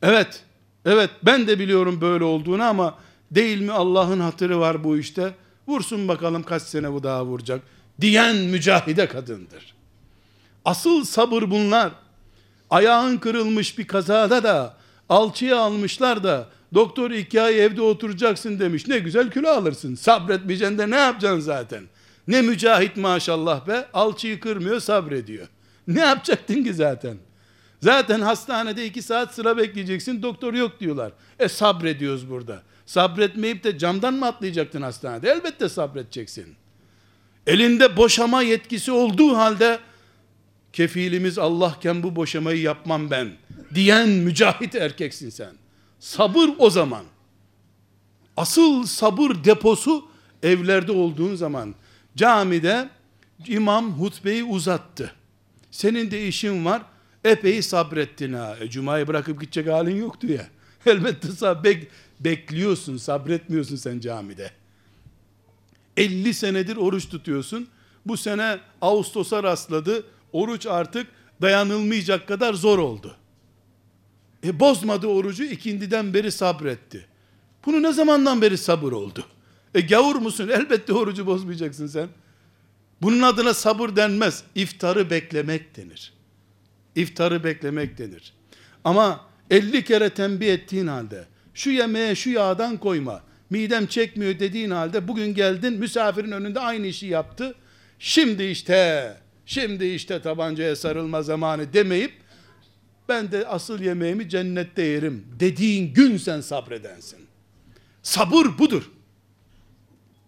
[0.02, 0.42] Evet,
[0.84, 2.98] evet ben de biliyorum böyle olduğunu ama
[3.30, 5.34] değil mi Allah'ın hatırı var bu işte.
[5.68, 7.62] Vursun bakalım kaç sene bu daha vuracak.
[8.00, 9.74] Diyen mücahide kadındır.
[10.64, 11.92] Asıl sabır bunlar.
[12.70, 14.77] Ayağın kırılmış bir kazada da
[15.08, 18.86] alçıya almışlar da doktor iki ay evde oturacaksın demiş.
[18.86, 19.94] Ne güzel kilo alırsın.
[19.94, 21.84] Sabretmeyeceksin de ne yapacaksın zaten?
[22.28, 23.88] Ne mücahit maşallah be.
[23.94, 25.46] Alçıyı kırmıyor sabrediyor.
[25.88, 27.16] Ne yapacaktın ki zaten?
[27.82, 30.22] Zaten hastanede iki saat sıra bekleyeceksin.
[30.22, 31.12] Doktor yok diyorlar.
[31.38, 32.62] E sabrediyoruz burada.
[32.86, 35.30] Sabretmeyip de camdan mı atlayacaktın hastanede?
[35.30, 36.54] Elbette sabredeceksin.
[37.46, 39.78] Elinde boşama yetkisi olduğu halde
[40.72, 43.32] kefilimiz Allahken bu boşamayı yapmam ben
[43.74, 45.52] diyen mücahit erkeksin sen.
[45.98, 47.04] Sabır o zaman.
[48.36, 50.08] Asıl sabır deposu
[50.42, 51.74] evlerde olduğun zaman
[52.16, 52.88] camide
[53.46, 55.12] imam hutbeyi uzattı.
[55.70, 56.82] Senin de işin var.
[57.24, 58.56] Epey sabrettin ha.
[58.60, 60.46] E, Cuma'yı bırakıp gidecek halin yoktu ya.
[60.86, 61.88] Elbette sab bek
[62.20, 64.50] bekliyorsun, sabretmiyorsun sen camide.
[65.96, 67.68] 50 senedir oruç tutuyorsun.
[68.06, 70.04] Bu sene Ağustos'a rastladı.
[70.32, 71.06] Oruç artık
[71.42, 73.16] dayanılmayacak kadar zor oldu.
[74.44, 77.06] E bozmadı orucu ikindiden beri sabretti.
[77.66, 79.26] Bunu ne zamandan beri sabır oldu?
[79.74, 80.48] E gavur musun?
[80.52, 82.08] Elbette orucu bozmayacaksın sen.
[83.02, 84.42] Bunun adına sabır denmez.
[84.54, 86.12] İftarı beklemek denir.
[86.96, 88.32] İftarı beklemek denir.
[88.84, 95.08] Ama 50 kere tembih ettiğin halde şu yemeğe şu yağdan koyma midem çekmiyor dediğin halde
[95.08, 97.54] bugün geldin misafirin önünde aynı işi yaptı.
[97.98, 99.16] Şimdi işte
[99.48, 102.12] şimdi işte tabancaya sarılma zamanı demeyip
[103.08, 107.18] ben de asıl yemeğimi cennette yerim dediğin gün sen sabredensin.
[108.02, 108.90] Sabır budur.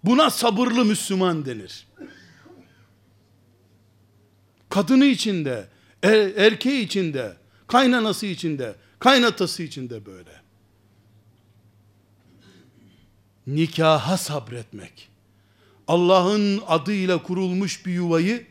[0.04, 1.86] Buna sabırlı Müslüman denir.
[4.68, 5.68] Kadını içinde,
[6.02, 10.40] er, erkeği içinde, kaynanası içinde, kaynatası içinde böyle.
[13.46, 15.08] Nikaha sabretmek.
[15.88, 18.49] Allah'ın adıyla kurulmuş bir yuvayı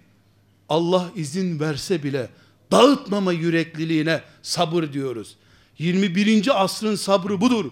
[0.70, 2.30] Allah izin verse bile
[2.72, 5.38] dağıtmama yürekliliğine sabır diyoruz.
[5.78, 6.64] 21.
[6.64, 7.66] asrın sabrı budur.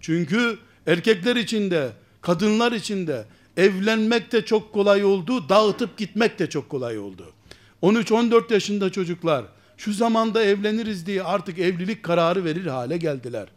[0.00, 3.24] Çünkü erkekler içinde, kadınlar içinde
[3.56, 7.32] evlenmek de çok kolay oldu, dağıtıp gitmek de çok kolay oldu.
[7.82, 9.44] 13-14 yaşında çocuklar
[9.76, 13.48] şu zamanda evleniriz diye artık evlilik kararı verir hale geldiler.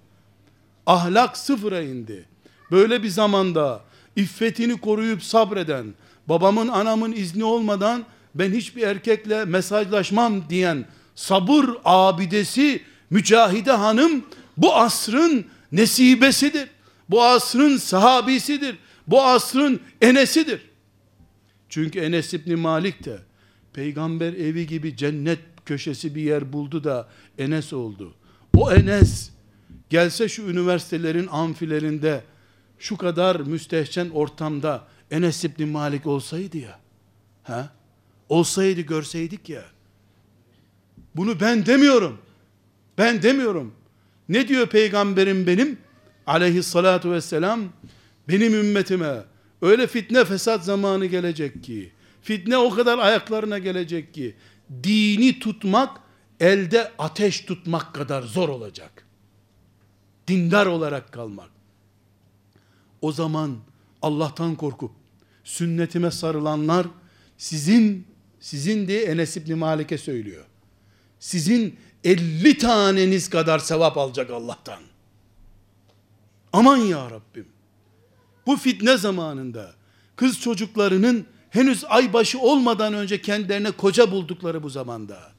[0.86, 2.25] Ahlak sıfıra indi.
[2.71, 3.82] Böyle bir zamanda
[4.15, 5.93] iffetini koruyup sabreden,
[6.29, 14.26] babamın anamın izni olmadan ben hiçbir erkekle mesajlaşmam diyen sabır abidesi Mücahide Hanım
[14.58, 16.69] bu asrın nesibesidir.
[17.10, 18.78] Bu asrın sahabisidir.
[19.08, 20.62] Bu asrın enesidir.
[21.69, 23.19] Çünkü Enes İbni Malik de
[23.74, 28.13] peygamber evi gibi cennet köşesi bir yer buldu da Enes oldu.
[28.58, 29.30] O Enes
[29.89, 32.24] gelse şu üniversitelerin amfilerinde
[32.80, 36.80] şu kadar müstehcen ortamda Enes İbni Malik olsaydı ya.
[37.43, 37.69] Ha?
[38.34, 39.63] Olsaydı görseydik ya.
[41.15, 42.17] Bunu ben demiyorum.
[42.98, 43.74] Ben demiyorum.
[44.30, 45.78] Ne diyor peygamberim benim?
[46.28, 47.62] Aleyhissalatu vesselam
[48.28, 49.24] benim ümmetime
[49.62, 51.91] öyle fitne fesat zamanı gelecek ki
[52.22, 54.36] fitne o kadar ayaklarına gelecek ki
[54.84, 56.00] dini tutmak
[56.39, 59.06] elde ateş tutmak kadar zor olacak.
[60.28, 61.50] Dindar olarak kalmak.
[63.02, 63.58] O zaman
[64.02, 64.91] Allah'tan korkup
[65.43, 66.88] sünnetime sarılanlar
[67.38, 68.12] sizin
[68.43, 70.45] sizin diye Enes İbni Malik'e söylüyor.
[71.19, 74.79] Sizin 50 taneniz kadar sevap alacak Allah'tan.
[76.53, 77.47] Aman ya Rabbim.
[78.45, 79.73] Bu fitne zamanında
[80.15, 85.32] kız çocuklarının henüz aybaşı olmadan önce kendilerine koca buldukları bu zamanda.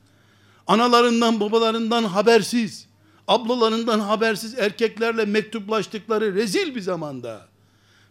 [0.66, 2.86] Analarından babalarından habersiz,
[3.28, 7.48] ablalarından habersiz erkeklerle mektuplaştıkları rezil bir zamanda.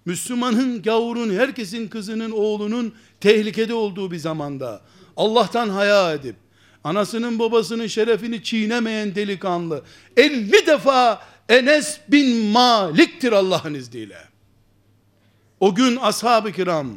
[0.06, 4.82] Müslümanın, gavurun, herkesin kızının, oğlunun tehlikede olduğu bir zamanda.
[5.18, 6.36] Allah'tan haya edip,
[6.84, 9.84] anasının babasının şerefini çiğnemeyen delikanlı,
[10.18, 14.18] 50 defa Enes bin Malik'tir Allah'ın izniyle.
[15.60, 16.88] O gün ashab-ı kiram,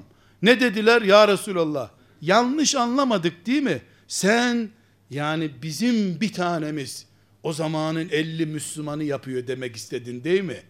[0.42, 1.90] ne dediler ya Resulallah?
[2.21, 3.83] Yanlış anlamadık değil mi?
[4.09, 4.69] Sen
[5.11, 7.07] yani bizim bir tanemiz
[7.42, 10.62] o zamanın 50 Müslümanı yapıyor demek istedin değil mi?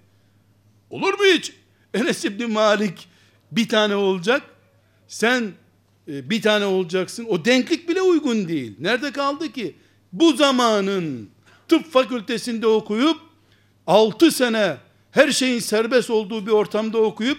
[0.90, 1.53] Olur mu hiç?
[1.96, 3.09] Enes İbni Malik
[3.52, 4.42] bir tane olacak.
[5.09, 5.52] Sen
[6.09, 7.26] e, bir tane olacaksın.
[7.28, 8.74] O denklik bile uygun değil.
[8.80, 9.76] Nerede kaldı ki?
[10.12, 11.28] Bu zamanın
[11.68, 13.16] tıp fakültesinde okuyup
[13.87, 14.76] 6 sene
[15.11, 17.38] her şeyin serbest olduğu bir ortamda okuyup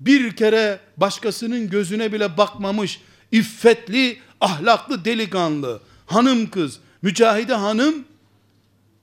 [0.00, 3.00] bir kere başkasının gözüne bile bakmamış
[3.32, 8.04] iffetli, ahlaklı delikanlı, hanım kız, mücahide hanım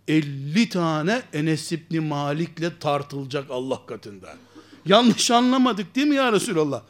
[0.08, 4.36] 50 tane Enes İbni Malik'le tartılacak Allah katında.
[4.86, 6.82] Yanlış anlamadık değil mi ya Resulallah?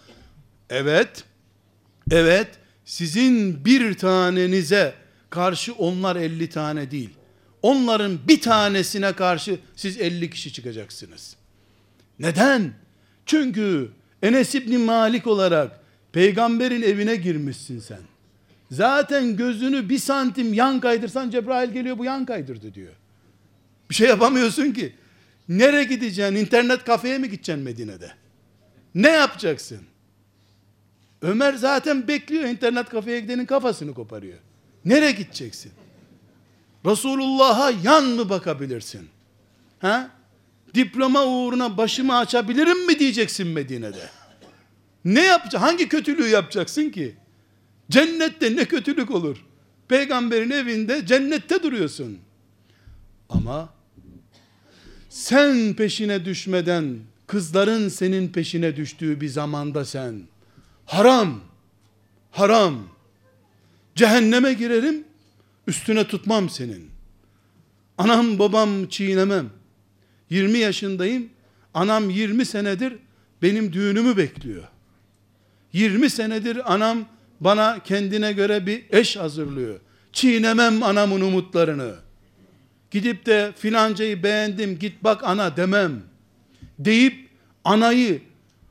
[0.69, 1.23] Evet.
[2.11, 2.47] Evet.
[2.85, 4.93] Sizin bir tanenize
[5.29, 7.09] karşı onlar 50 tane değil.
[7.61, 11.35] Onların bir tanesine karşı siz 50 kişi çıkacaksınız.
[12.19, 12.73] Neden?
[13.25, 13.91] Çünkü
[14.23, 15.79] Enes İbni Malik olarak
[16.11, 17.99] peygamberin evine girmişsin sen.
[18.71, 22.93] Zaten gözünü bir santim yan kaydırsan Cebrail geliyor bu yan kaydırdı diyor.
[23.89, 24.95] Bir şey yapamıyorsun ki.
[25.49, 26.35] Nereye gideceksin?
[26.35, 28.11] İnternet kafeye mi gideceksin Medine'de?
[28.95, 29.79] Ne yapacaksın?
[31.21, 34.37] Ömer zaten bekliyor internet kafeye gidenin kafasını koparıyor.
[34.85, 35.71] Nereye gideceksin?
[36.85, 39.07] Resulullah'a yan mı bakabilirsin?
[39.79, 40.15] Ha?
[40.75, 44.09] diploma uğruna başımı açabilirim mi diyeceksin Medine'de.
[45.05, 45.67] Ne yapacaksın?
[45.67, 47.15] Hangi kötülüğü yapacaksın ki?
[47.89, 49.45] Cennette ne kötülük olur?
[49.87, 52.19] Peygamberin evinde cennette duruyorsun.
[53.29, 53.69] Ama
[55.15, 60.21] sen peşine düşmeden kızların senin peşine düştüğü bir zamanda sen.
[60.85, 61.41] Haram
[62.31, 62.87] haram.
[63.95, 65.03] Cehenneme girerim
[65.67, 66.89] üstüne tutmam senin.
[67.97, 69.49] Anam babam çiğnemem.
[70.29, 71.29] 20 yaşındayım
[71.73, 72.93] anam 20 senedir
[73.41, 74.63] benim düğünümü bekliyor.
[75.73, 77.05] 20 senedir anam
[77.39, 79.79] bana kendine göre bir eş hazırlıyor.
[80.13, 82.04] Çiğnemem anamın umutlarını
[82.91, 86.03] gidip de filancayı beğendim git bak ana demem
[86.79, 87.29] deyip
[87.63, 88.21] anayı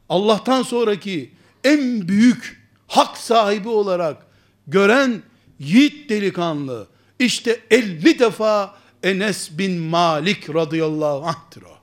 [0.09, 1.33] Allah'tan sonraki
[1.65, 4.27] en büyük hak sahibi olarak
[4.67, 5.23] gören
[5.59, 6.87] yiğit delikanlı
[7.19, 11.79] işte 50 defa Enes bin Malik radıyallahu anh'tır o.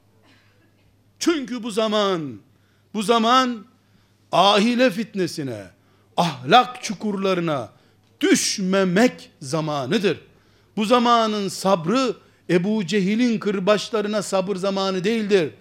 [1.20, 2.40] Çünkü bu zaman
[2.94, 3.66] bu zaman
[4.32, 5.64] ahile fitnesine
[6.18, 7.70] ahlak çukurlarına
[8.22, 10.22] düşmemek zamanıdır.
[10.78, 12.16] Bu zamanın sabrı
[12.50, 15.54] Ebu Cehil'in kırbaçlarına sabır zamanı değildir.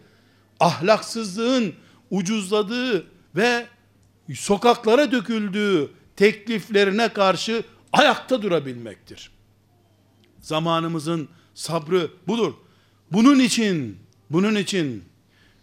[0.61, 1.75] Ahlaksızlığın
[2.11, 3.67] ucuzladığı ve
[4.35, 9.31] sokaklara döküldüğü tekliflerine karşı ayakta durabilmektir.
[10.41, 12.53] Zamanımızın sabrı budur.
[13.13, 13.99] Bunun için,
[14.31, 15.05] bunun için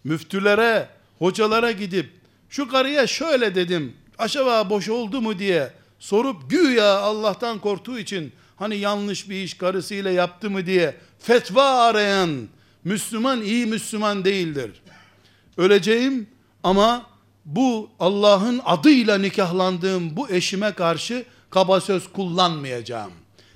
[0.03, 2.09] müftülere, hocalara gidip
[2.49, 8.77] şu karıya şöyle dedim, acaba boş oldu mu diye sorup güya Allah'tan korktuğu için hani
[8.77, 12.47] yanlış bir iş karısıyla yaptı mı diye fetva arayan
[12.83, 14.81] Müslüman iyi Müslüman değildir.
[15.57, 16.27] Öleceğim
[16.63, 17.05] ama
[17.45, 23.11] bu Allah'ın adıyla nikahlandığım bu eşime karşı kaba söz kullanmayacağım.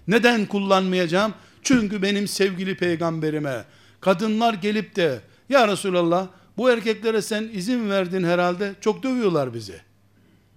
[0.07, 1.33] Neden kullanmayacağım?
[1.63, 3.65] Çünkü benim sevgili peygamberime
[4.01, 9.81] kadınlar gelip de ya Resulallah bu erkeklere sen izin verdin herhalde çok dövüyorlar bizi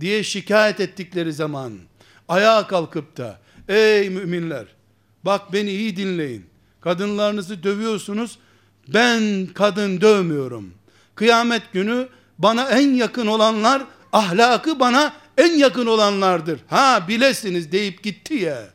[0.00, 1.72] diye şikayet ettikleri zaman
[2.28, 4.66] ayağa kalkıp da ey müminler
[5.24, 6.46] bak beni iyi dinleyin
[6.80, 8.38] kadınlarınızı dövüyorsunuz
[8.88, 10.74] ben kadın dövmüyorum
[11.14, 18.34] kıyamet günü bana en yakın olanlar ahlakı bana en yakın olanlardır ha bilesiniz deyip gitti
[18.34, 18.68] ya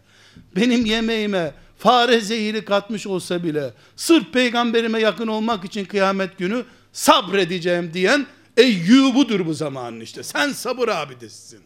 [0.55, 7.93] benim yemeğime fare zehiri katmış olsa bile sırf peygamberime yakın olmak için kıyamet günü sabredeceğim
[7.93, 8.27] diyen
[8.59, 10.23] Eyyubudur bu zamanın işte.
[10.23, 11.59] Sen sabır abidesisin.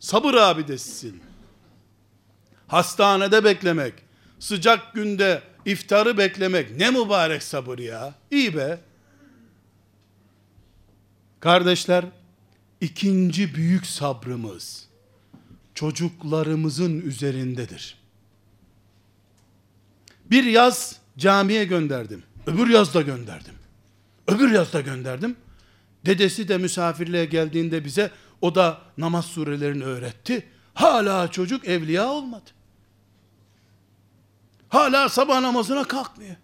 [0.00, 1.22] Sabır abidesisin.
[2.68, 3.94] Hastanede beklemek,
[4.38, 8.14] sıcak günde iftarı beklemek ne mübarek sabır ya.
[8.30, 8.80] İyi be.
[11.40, 12.04] Kardeşler,
[12.80, 14.86] ikinci büyük sabrımız
[15.74, 17.98] çocuklarımızın üzerindedir.
[20.30, 22.22] Bir yaz camiye gönderdim.
[22.46, 23.54] Öbür yazda gönderdim.
[24.28, 25.36] Öbür yazda gönderdim.
[26.06, 30.46] Dedesi de misafirliğe geldiğinde bize o da namaz surelerini öğretti.
[30.74, 32.50] Hala çocuk evliya olmadı.
[34.68, 36.36] Hala sabah namazına kalkmıyor.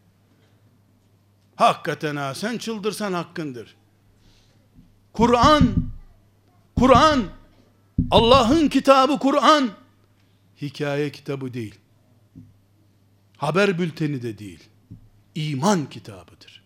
[1.57, 3.77] Hakikaten ha sen çıldırsan hakkındır.
[5.13, 5.75] Kur'an
[6.77, 7.23] Kur'an
[8.11, 9.71] Allah'ın kitabı Kur'an
[10.63, 11.75] hikaye kitabı değil.
[13.37, 14.69] Haber bülteni de değil.
[15.35, 16.63] İman kitabıdır.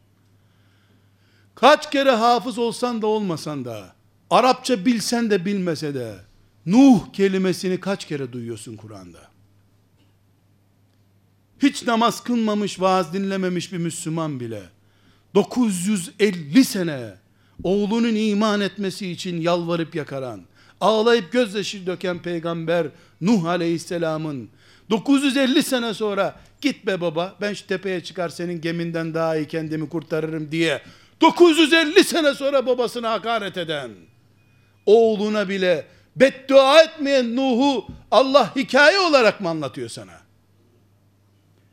[1.54, 3.96] Kaç kere hafız olsan da olmasan da,
[4.30, 6.14] Arapça bilsen de bilmese de,
[6.66, 9.35] Nuh kelimesini kaç kere duyuyorsun Kur'an'da?
[11.62, 14.62] Hiç namaz kılmamış, vaaz dinlememiş bir Müslüman bile,
[15.34, 17.14] 950 sene,
[17.62, 20.42] oğlunun iman etmesi için yalvarıp yakaran,
[20.80, 22.86] ağlayıp gözyaşı döken peygamber
[23.20, 24.48] Nuh aleyhisselamın
[24.90, 29.88] 950 sene sonra git be baba ben şu tepeye çıkar senin geminden daha iyi kendimi
[29.88, 30.82] kurtarırım diye
[31.20, 33.90] 950 sene sonra babasına hakaret eden
[34.86, 40.25] oğluna bile beddua etmeyen Nuh'u Allah hikaye olarak mı anlatıyor sana?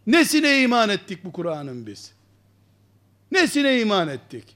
[0.07, 2.11] Nesine iman ettik bu Kur'an'ın biz?
[3.32, 4.55] Nesine iman ettik?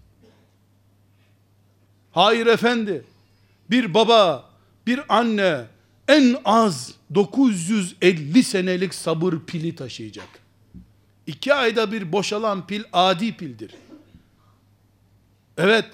[2.12, 3.04] Hayır efendi.
[3.70, 4.50] Bir baba,
[4.88, 5.66] bir anne
[6.08, 10.28] en az 950 senelik sabır pili taşıyacak.
[11.28, 13.72] İki ayda bir boşalan pil adi pildir.
[15.58, 15.86] Evet,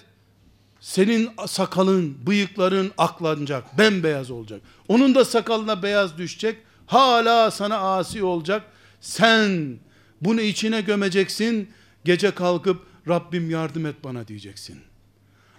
[0.79, 4.61] senin sakalın, bıyıkların aklanacak, bembeyaz olacak.
[4.87, 8.63] Onun da sakalına beyaz düşecek, hala sana asi olacak.
[9.03, 9.79] Sen
[10.21, 11.69] bunu içine gömeceksin,
[12.05, 14.79] gece kalkıp Rabbim yardım et bana diyeceksin.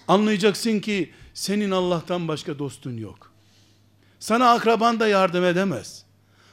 [0.08, 3.32] Anlayacaksın ki senin Allah'tan başka dostun yok.
[4.20, 6.04] Sana akraban da yardım edemez.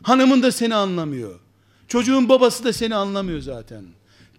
[0.03, 1.39] Hanımın da seni anlamıyor.
[1.87, 3.85] Çocuğun babası da seni anlamıyor zaten.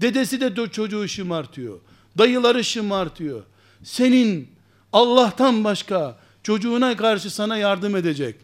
[0.01, 1.81] Dedesi de çocuğu şımartıyor.
[2.19, 3.43] Dayıları şımartıyor.
[3.83, 4.49] Senin
[4.93, 8.37] Allah'tan başka çocuğuna karşı sana yardım edecek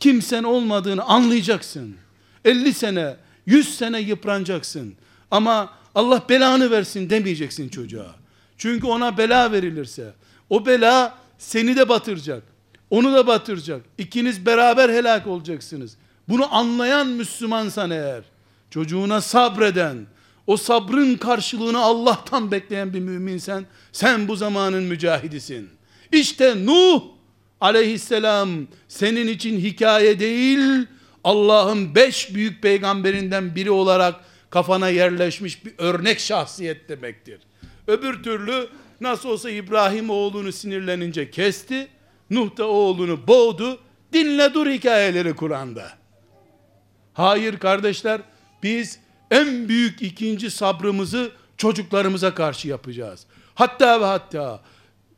[0.00, 1.96] kimsen olmadığını anlayacaksın.
[2.44, 3.16] 50 sene,
[3.48, 4.94] 100 sene yıpranacaksın.
[5.30, 8.14] Ama Allah belanı versin demeyeceksin çocuğa.
[8.58, 10.14] Çünkü ona bela verilirse
[10.50, 12.42] o bela seni de batıracak.
[12.90, 13.82] Onu da batıracak.
[13.98, 15.96] İkiniz beraber helak olacaksınız.
[16.28, 18.22] Bunu anlayan Müslümansan eğer,
[18.70, 20.06] çocuğuna sabreden,
[20.46, 25.68] o sabrın karşılığını Allah'tan bekleyen bir müminsen, sen bu zamanın mücahidisin.
[26.12, 27.02] İşte Nuh
[27.60, 28.50] aleyhisselam
[28.88, 30.86] senin için hikaye değil,
[31.28, 34.14] Allah'ın beş büyük peygamberinden biri olarak
[34.50, 37.40] kafana yerleşmiş bir örnek şahsiyet demektir.
[37.86, 38.68] Öbür türlü
[39.00, 41.88] nasıl olsa İbrahim oğlunu sinirlenince kesti,
[42.30, 43.78] Nuh da oğlunu boğdu,
[44.12, 45.88] dinle dur hikayeleri Kur'an'da.
[47.12, 48.20] Hayır kardeşler,
[48.62, 48.98] biz
[49.30, 53.26] en büyük ikinci sabrımızı çocuklarımıza karşı yapacağız.
[53.54, 54.62] Hatta ve hatta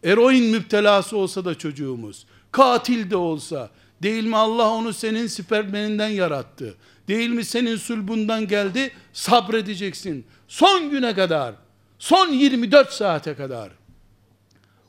[0.04, 3.70] eroin müptelası olsa da çocuğumuz, katil de olsa,
[4.02, 6.74] değil mi Allah onu senin spermeninden yarattı,
[7.08, 10.26] değil mi senin sulbundan geldi, sabredeceksin.
[10.48, 11.54] Son güne kadar,
[11.98, 13.70] son 24 saate kadar.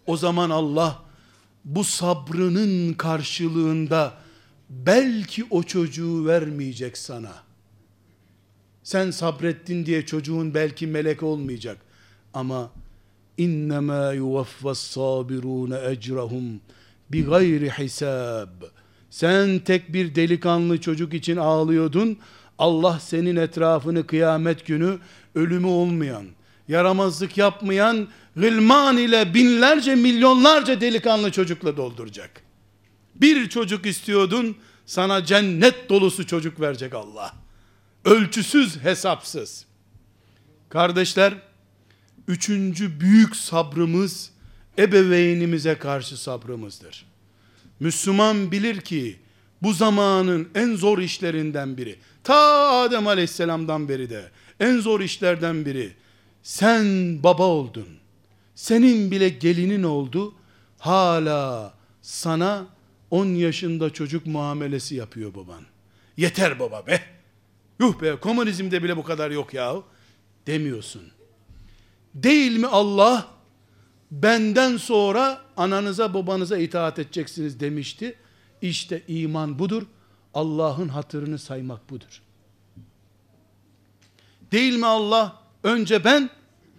[0.06, 1.04] O zaman Allah,
[1.66, 4.14] bu sabrının karşılığında,
[4.70, 7.34] belki o çocuğu vermeyecek sana.
[8.84, 11.78] Sen sabrettin diye çocuğun belki melek olmayacak.
[12.34, 12.72] Ama
[13.38, 16.62] innema yuvaffas sabirun ecrahum
[17.10, 18.64] bi gayri hisab.
[19.12, 22.18] Sen tek bir delikanlı çocuk için ağlıyordun.
[22.58, 25.00] Allah senin etrafını kıyamet günü
[25.36, 26.26] ölümü olmayan,
[26.68, 32.42] yaramazlık yapmayan gılman ile binlerce milyonlarca delikanlı çocukla dolduracak.
[33.16, 37.34] Bir çocuk istiyordun, sana cennet dolusu çocuk verecek Allah.
[38.06, 39.66] Ölçüsüz, hesapsız.
[40.70, 41.34] Kardeşler,
[42.28, 44.32] üçüncü büyük sabrımız,
[44.78, 47.11] ebeveynimize karşı sabrımızdır.
[47.82, 49.20] Müslüman bilir ki,
[49.62, 52.36] bu zamanın en zor işlerinden biri, ta
[52.72, 55.94] Adem aleyhisselamdan beri de, en zor işlerden biri,
[56.44, 56.84] sen
[57.24, 57.88] baba oldun,
[58.56, 60.34] senin bile gelinin oldu,
[60.80, 62.66] hala sana
[63.12, 65.64] 10 yaşında çocuk muamelesi yapıyor baban.
[66.18, 67.02] Yeter baba be.
[67.80, 69.84] Yuh be komünizmde bile bu kadar yok yahu.
[70.48, 71.02] Demiyorsun.
[72.16, 73.28] Değil mi Allah
[74.12, 78.16] benden sonra ananıza babanıza itaat edeceksiniz demişti.
[78.62, 79.84] İşte iman budur.
[80.34, 82.22] Allah'ın hatırını saymak budur.
[84.52, 86.30] Değil mi Allah önce ben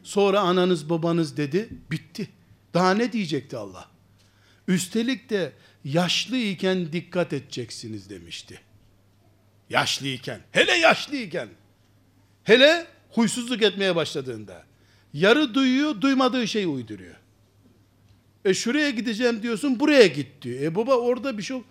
[0.03, 2.29] sonra ananız babanız dedi bitti.
[2.75, 3.89] Daha ne diyecekti Allah?
[4.69, 5.53] Üstelik de
[5.85, 8.61] yaşlı iken dikkat edeceksiniz demişti.
[9.71, 11.49] Yaşlı iken, hele yaşlı iken,
[12.45, 14.65] hele huysuzluk etmeye başladığında,
[15.13, 17.22] yarı duyuyor, duymadığı şeyi uyduruyor.
[18.45, 20.61] E şuraya gideceğim diyorsun, buraya git diyor.
[20.61, 21.63] E baba orada bir şey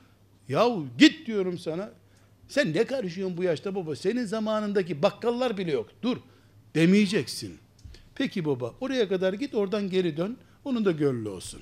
[0.51, 1.91] Yahu git diyorum sana.
[2.47, 3.95] Sen ne karışıyorsun bu yaşta baba?
[3.95, 5.89] Senin zamanındaki bakkallar bile yok.
[6.01, 6.17] Dur
[6.75, 7.57] demeyeceksin.
[8.15, 10.37] Peki baba oraya kadar git oradan geri dön.
[10.65, 11.61] Onun da gönlü olsun.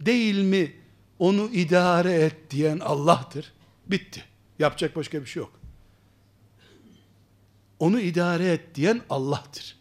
[0.00, 0.72] Değil mi
[1.18, 3.52] onu idare et diyen Allah'tır.
[3.86, 4.24] Bitti.
[4.58, 5.60] Yapacak başka bir şey yok.
[7.78, 9.76] Onu idare et diyen Allah'tır.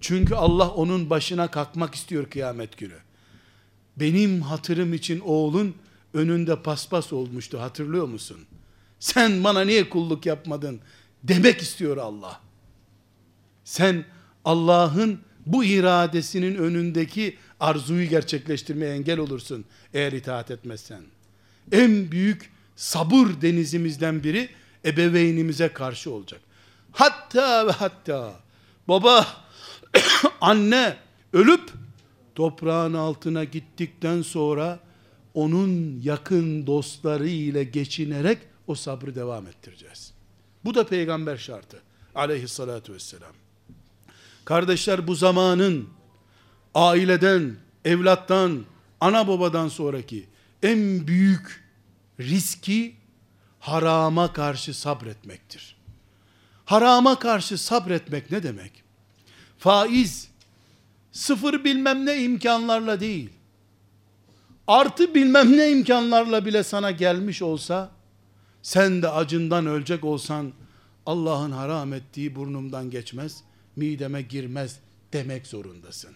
[0.00, 2.98] Çünkü Allah onun başına kalkmak istiyor kıyamet günü.
[3.96, 5.74] Benim hatırım için oğlun
[6.14, 8.38] önünde paspas olmuştu hatırlıyor musun?
[9.00, 10.80] Sen bana niye kulluk yapmadın
[11.22, 12.40] demek istiyor Allah.
[13.64, 14.04] Sen
[14.44, 21.02] Allah'ın bu iradesinin önündeki arzuyu gerçekleştirmeye engel olursun eğer itaat etmezsen.
[21.72, 24.48] En büyük sabır denizimizden biri
[24.84, 26.40] ebeveynimize karşı olacak.
[26.92, 28.40] Hatta ve hatta
[28.88, 29.26] baba,
[30.40, 30.96] anne
[31.32, 31.72] ölüp
[32.34, 34.78] toprağın altına gittikten sonra
[35.34, 40.12] onun yakın dostları ile geçinerek o sabrı devam ettireceğiz.
[40.64, 41.82] Bu da peygamber şartı
[42.14, 43.32] aleyhissalatu vesselam.
[44.44, 45.88] Kardeşler bu zamanın
[46.74, 48.64] aileden, evlattan,
[49.00, 50.26] ana babadan sonraki
[50.62, 51.64] en büyük
[52.20, 52.96] riski
[53.60, 55.76] harama karşı sabretmektir.
[56.64, 58.85] Harama karşı sabretmek ne demek?
[59.66, 60.28] Faiz
[61.12, 63.30] sıfır bilmem ne imkanlarla değil.
[64.66, 67.90] Artı bilmem ne imkanlarla bile sana gelmiş olsa
[68.62, 70.52] sen de acından ölecek olsan
[71.06, 73.42] Allah'ın haram ettiği burnumdan geçmez,
[73.76, 74.78] mideme girmez
[75.12, 76.12] demek zorundasın.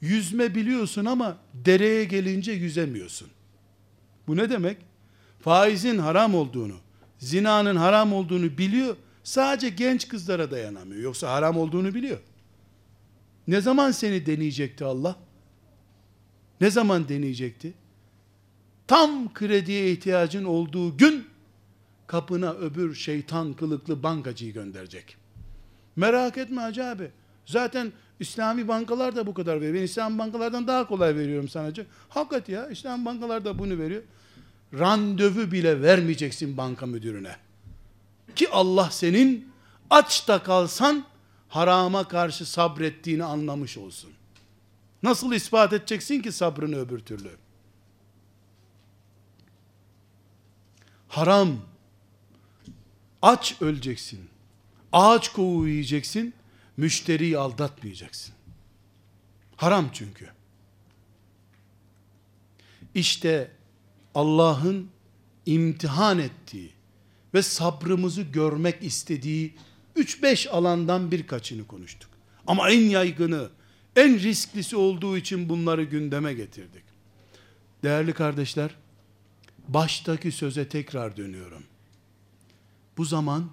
[0.00, 3.28] Yüzme biliyorsun ama dereye gelince yüzemiyorsun.
[4.26, 4.76] Bu ne demek?
[5.40, 6.76] Faizin haram olduğunu,
[7.18, 8.96] zinanın haram olduğunu biliyor,
[9.26, 11.02] Sadece genç kızlara dayanamıyor.
[11.02, 12.18] Yoksa haram olduğunu biliyor.
[13.48, 15.16] Ne zaman seni deneyecekti Allah?
[16.60, 17.74] Ne zaman deneyecekti?
[18.86, 21.26] Tam krediye ihtiyacın olduğu gün
[22.06, 25.16] kapına öbür şeytan kılıklı bankacıyı gönderecek.
[25.96, 27.10] Merak etme hacı abi.
[27.46, 29.74] Zaten İslami bankalar da bu kadar veriyor.
[29.74, 31.72] Ben İslam bankalardan daha kolay veriyorum sana.
[32.08, 34.02] Hakikat ya İslam bankalar da bunu veriyor.
[34.74, 37.45] Randevu bile vermeyeceksin banka müdürüne.
[38.34, 39.52] Ki Allah senin
[39.90, 41.04] aç da kalsan
[41.48, 44.12] harama karşı sabrettiğini anlamış olsun.
[45.02, 47.30] Nasıl ispat edeceksin ki sabrını öbür türlü?
[51.08, 51.56] Haram.
[53.22, 54.28] Aç öleceksin.
[54.92, 56.34] Ağaç kovuğu yiyeceksin.
[56.76, 58.34] Müşteriyi aldatmayacaksın.
[59.56, 60.30] Haram çünkü.
[62.94, 63.50] İşte
[64.14, 64.90] Allah'ın
[65.46, 66.75] imtihan ettiği
[67.36, 69.54] ve sabrımızı görmek istediği
[69.96, 72.10] 3-5 alandan birkaçını konuştuk.
[72.46, 73.48] Ama en yaygını,
[73.96, 76.82] en risklisi olduğu için bunları gündeme getirdik.
[77.82, 78.70] Değerli kardeşler,
[79.68, 81.62] baştaki söze tekrar dönüyorum.
[82.96, 83.50] Bu zaman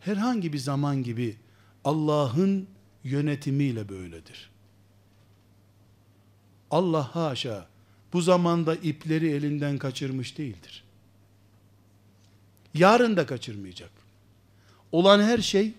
[0.00, 1.36] herhangi bir zaman gibi
[1.84, 2.68] Allah'ın
[3.04, 4.50] yönetimiyle böyledir.
[6.70, 7.68] Allah haşa
[8.12, 10.84] bu zamanda ipleri elinden kaçırmış değildir.
[12.74, 13.90] Yarın da kaçırmayacak.
[14.92, 15.74] Olan her şey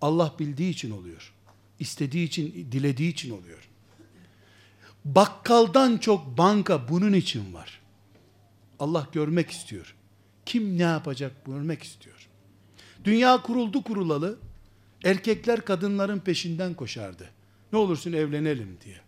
[0.00, 1.32] Allah bildiği için oluyor.
[1.80, 3.68] İstediği için, dilediği için oluyor.
[5.04, 7.80] Bakkaldan çok banka bunun için var.
[8.78, 9.94] Allah görmek istiyor.
[10.46, 12.28] Kim ne yapacak görmek istiyor.
[13.04, 14.38] Dünya kuruldu kurulalı
[15.04, 17.30] erkekler kadınların peşinden koşardı.
[17.72, 19.00] Ne olursun evlenelim diye.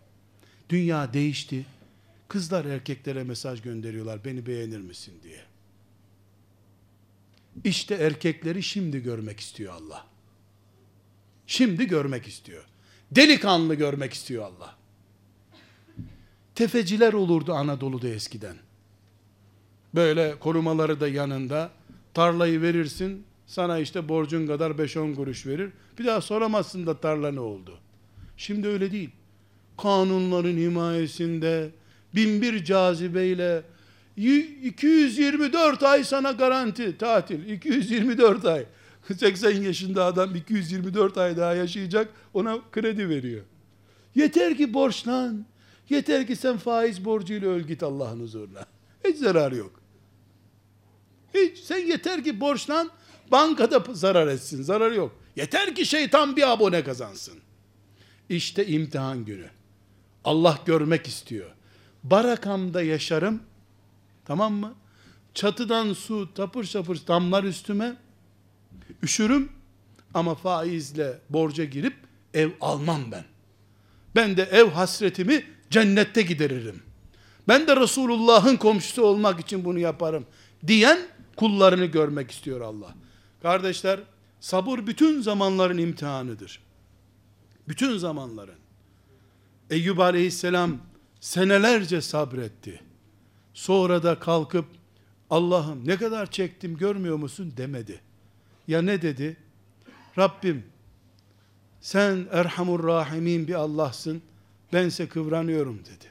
[0.69, 1.67] Dünya değişti.
[2.29, 5.41] Kızlar erkeklere mesaj gönderiyorlar beni beğenir misin diye.
[7.65, 10.07] İşte erkekleri şimdi görmek istiyor Allah.
[11.47, 12.65] Şimdi görmek istiyor.
[13.11, 14.77] Delikanlı görmek istiyor Allah.
[16.55, 18.57] Tefeciler olurdu Anadolu'da eskiden.
[19.95, 21.71] Böyle korumaları da yanında.
[22.15, 25.71] Tarlayı verirsin, sana işte borcun kadar 5-10 kuruş verir.
[25.99, 27.79] Bir daha soramazsın da tarla ne oldu.
[28.37, 29.11] Şimdi öyle değil.
[29.77, 31.71] Kanunların himayesinde,
[32.15, 33.63] binbir cazibeyle
[34.19, 37.49] 224 ay sana garanti tatil.
[37.49, 38.67] 224 ay.
[39.19, 43.43] 80 yaşında adam 224 ay daha yaşayacak ona kredi veriyor.
[44.15, 45.47] Yeter ki borçlan.
[45.89, 48.67] Yeter ki sen faiz borcuyla öl git Allah'ın huzuruna.
[49.05, 49.81] Hiç zararı yok.
[51.35, 51.59] Hiç.
[51.59, 52.91] Sen yeter ki borçlan.
[53.31, 54.63] Bankada zarar etsin.
[54.63, 55.19] Zararı yok.
[55.37, 57.35] Yeter ki şeytan bir abone kazansın.
[58.29, 59.51] İşte imtihan günü.
[60.25, 61.51] Allah görmek istiyor.
[62.03, 63.41] Barakamda yaşarım.
[64.29, 64.75] Tamam mı?
[65.35, 67.97] Çatıdan su tapır şapır damlar üstüme.
[69.03, 69.53] Üşürüm
[70.15, 71.95] ama faizle borca girip
[72.35, 73.25] ev almam ben.
[74.17, 76.83] Ben de ev hasretimi cennette gideririm.
[77.49, 80.27] Ben de Resulullah'ın komşusu olmak için bunu yaparım
[80.67, 80.99] diyen
[81.37, 82.95] kullarını görmek istiyor Allah.
[83.43, 84.01] Kardeşler,
[84.41, 86.61] sabır bütün zamanların imtihanıdır.
[87.69, 88.59] Bütün zamanların.
[89.71, 90.79] Eyyub aleyhisselam
[91.21, 92.88] senelerce sabretti.
[93.59, 94.65] Sonra da kalkıp
[95.31, 98.01] Allah'ım ne kadar çektim görmüyor musun demedi.
[98.69, 99.37] Ya ne dedi?
[100.19, 100.67] Rabbim
[101.81, 104.23] sen Erhamur Rahimin bir Allah'sın.
[104.73, 106.05] Bense kıvranıyorum dedi.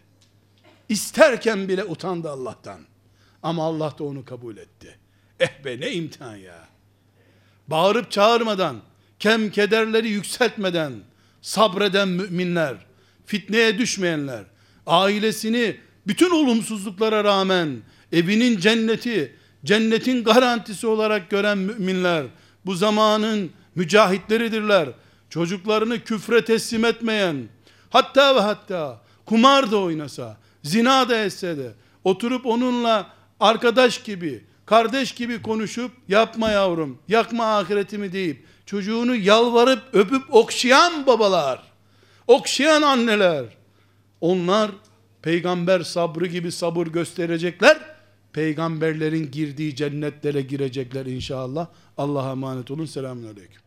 [0.90, 2.82] İsterken bile utandı Allah'tan.
[3.44, 4.98] Ama Allah da onu kabul etti.
[5.40, 6.68] Eh be ne imtihan ya.
[7.68, 8.82] Bağırıp çağırmadan,
[9.20, 10.94] kem kederleri yükseltmeden,
[11.42, 12.86] sabreden müminler,
[13.26, 14.44] fitneye düşmeyenler,
[14.86, 17.78] ailesini bütün olumsuzluklara rağmen
[18.12, 19.36] evinin cenneti,
[19.66, 22.26] cennetin garantisi olarak gören müminler
[22.66, 24.90] bu zamanın mücahitleridirler.
[25.30, 27.48] Çocuklarını küfre teslim etmeyen,
[27.90, 31.72] hatta ve hatta kumar da oynasa, zina da etse de
[32.04, 40.36] oturup onunla arkadaş gibi, kardeş gibi konuşup yapma yavrum, yakma ahiretimi deyip çocuğunu yalvarıp öpüp
[40.36, 41.64] okşayan babalar,
[42.28, 43.46] okşayan anneler,
[44.22, 44.72] onlar
[45.28, 47.78] peygamber sabrı gibi sabır gösterecekler.
[48.34, 51.68] Peygamberlerin girdiği cennetlere girecekler inşallah.
[51.98, 52.86] Allah'a emanet olun.
[52.86, 53.67] Selamun Aleyküm.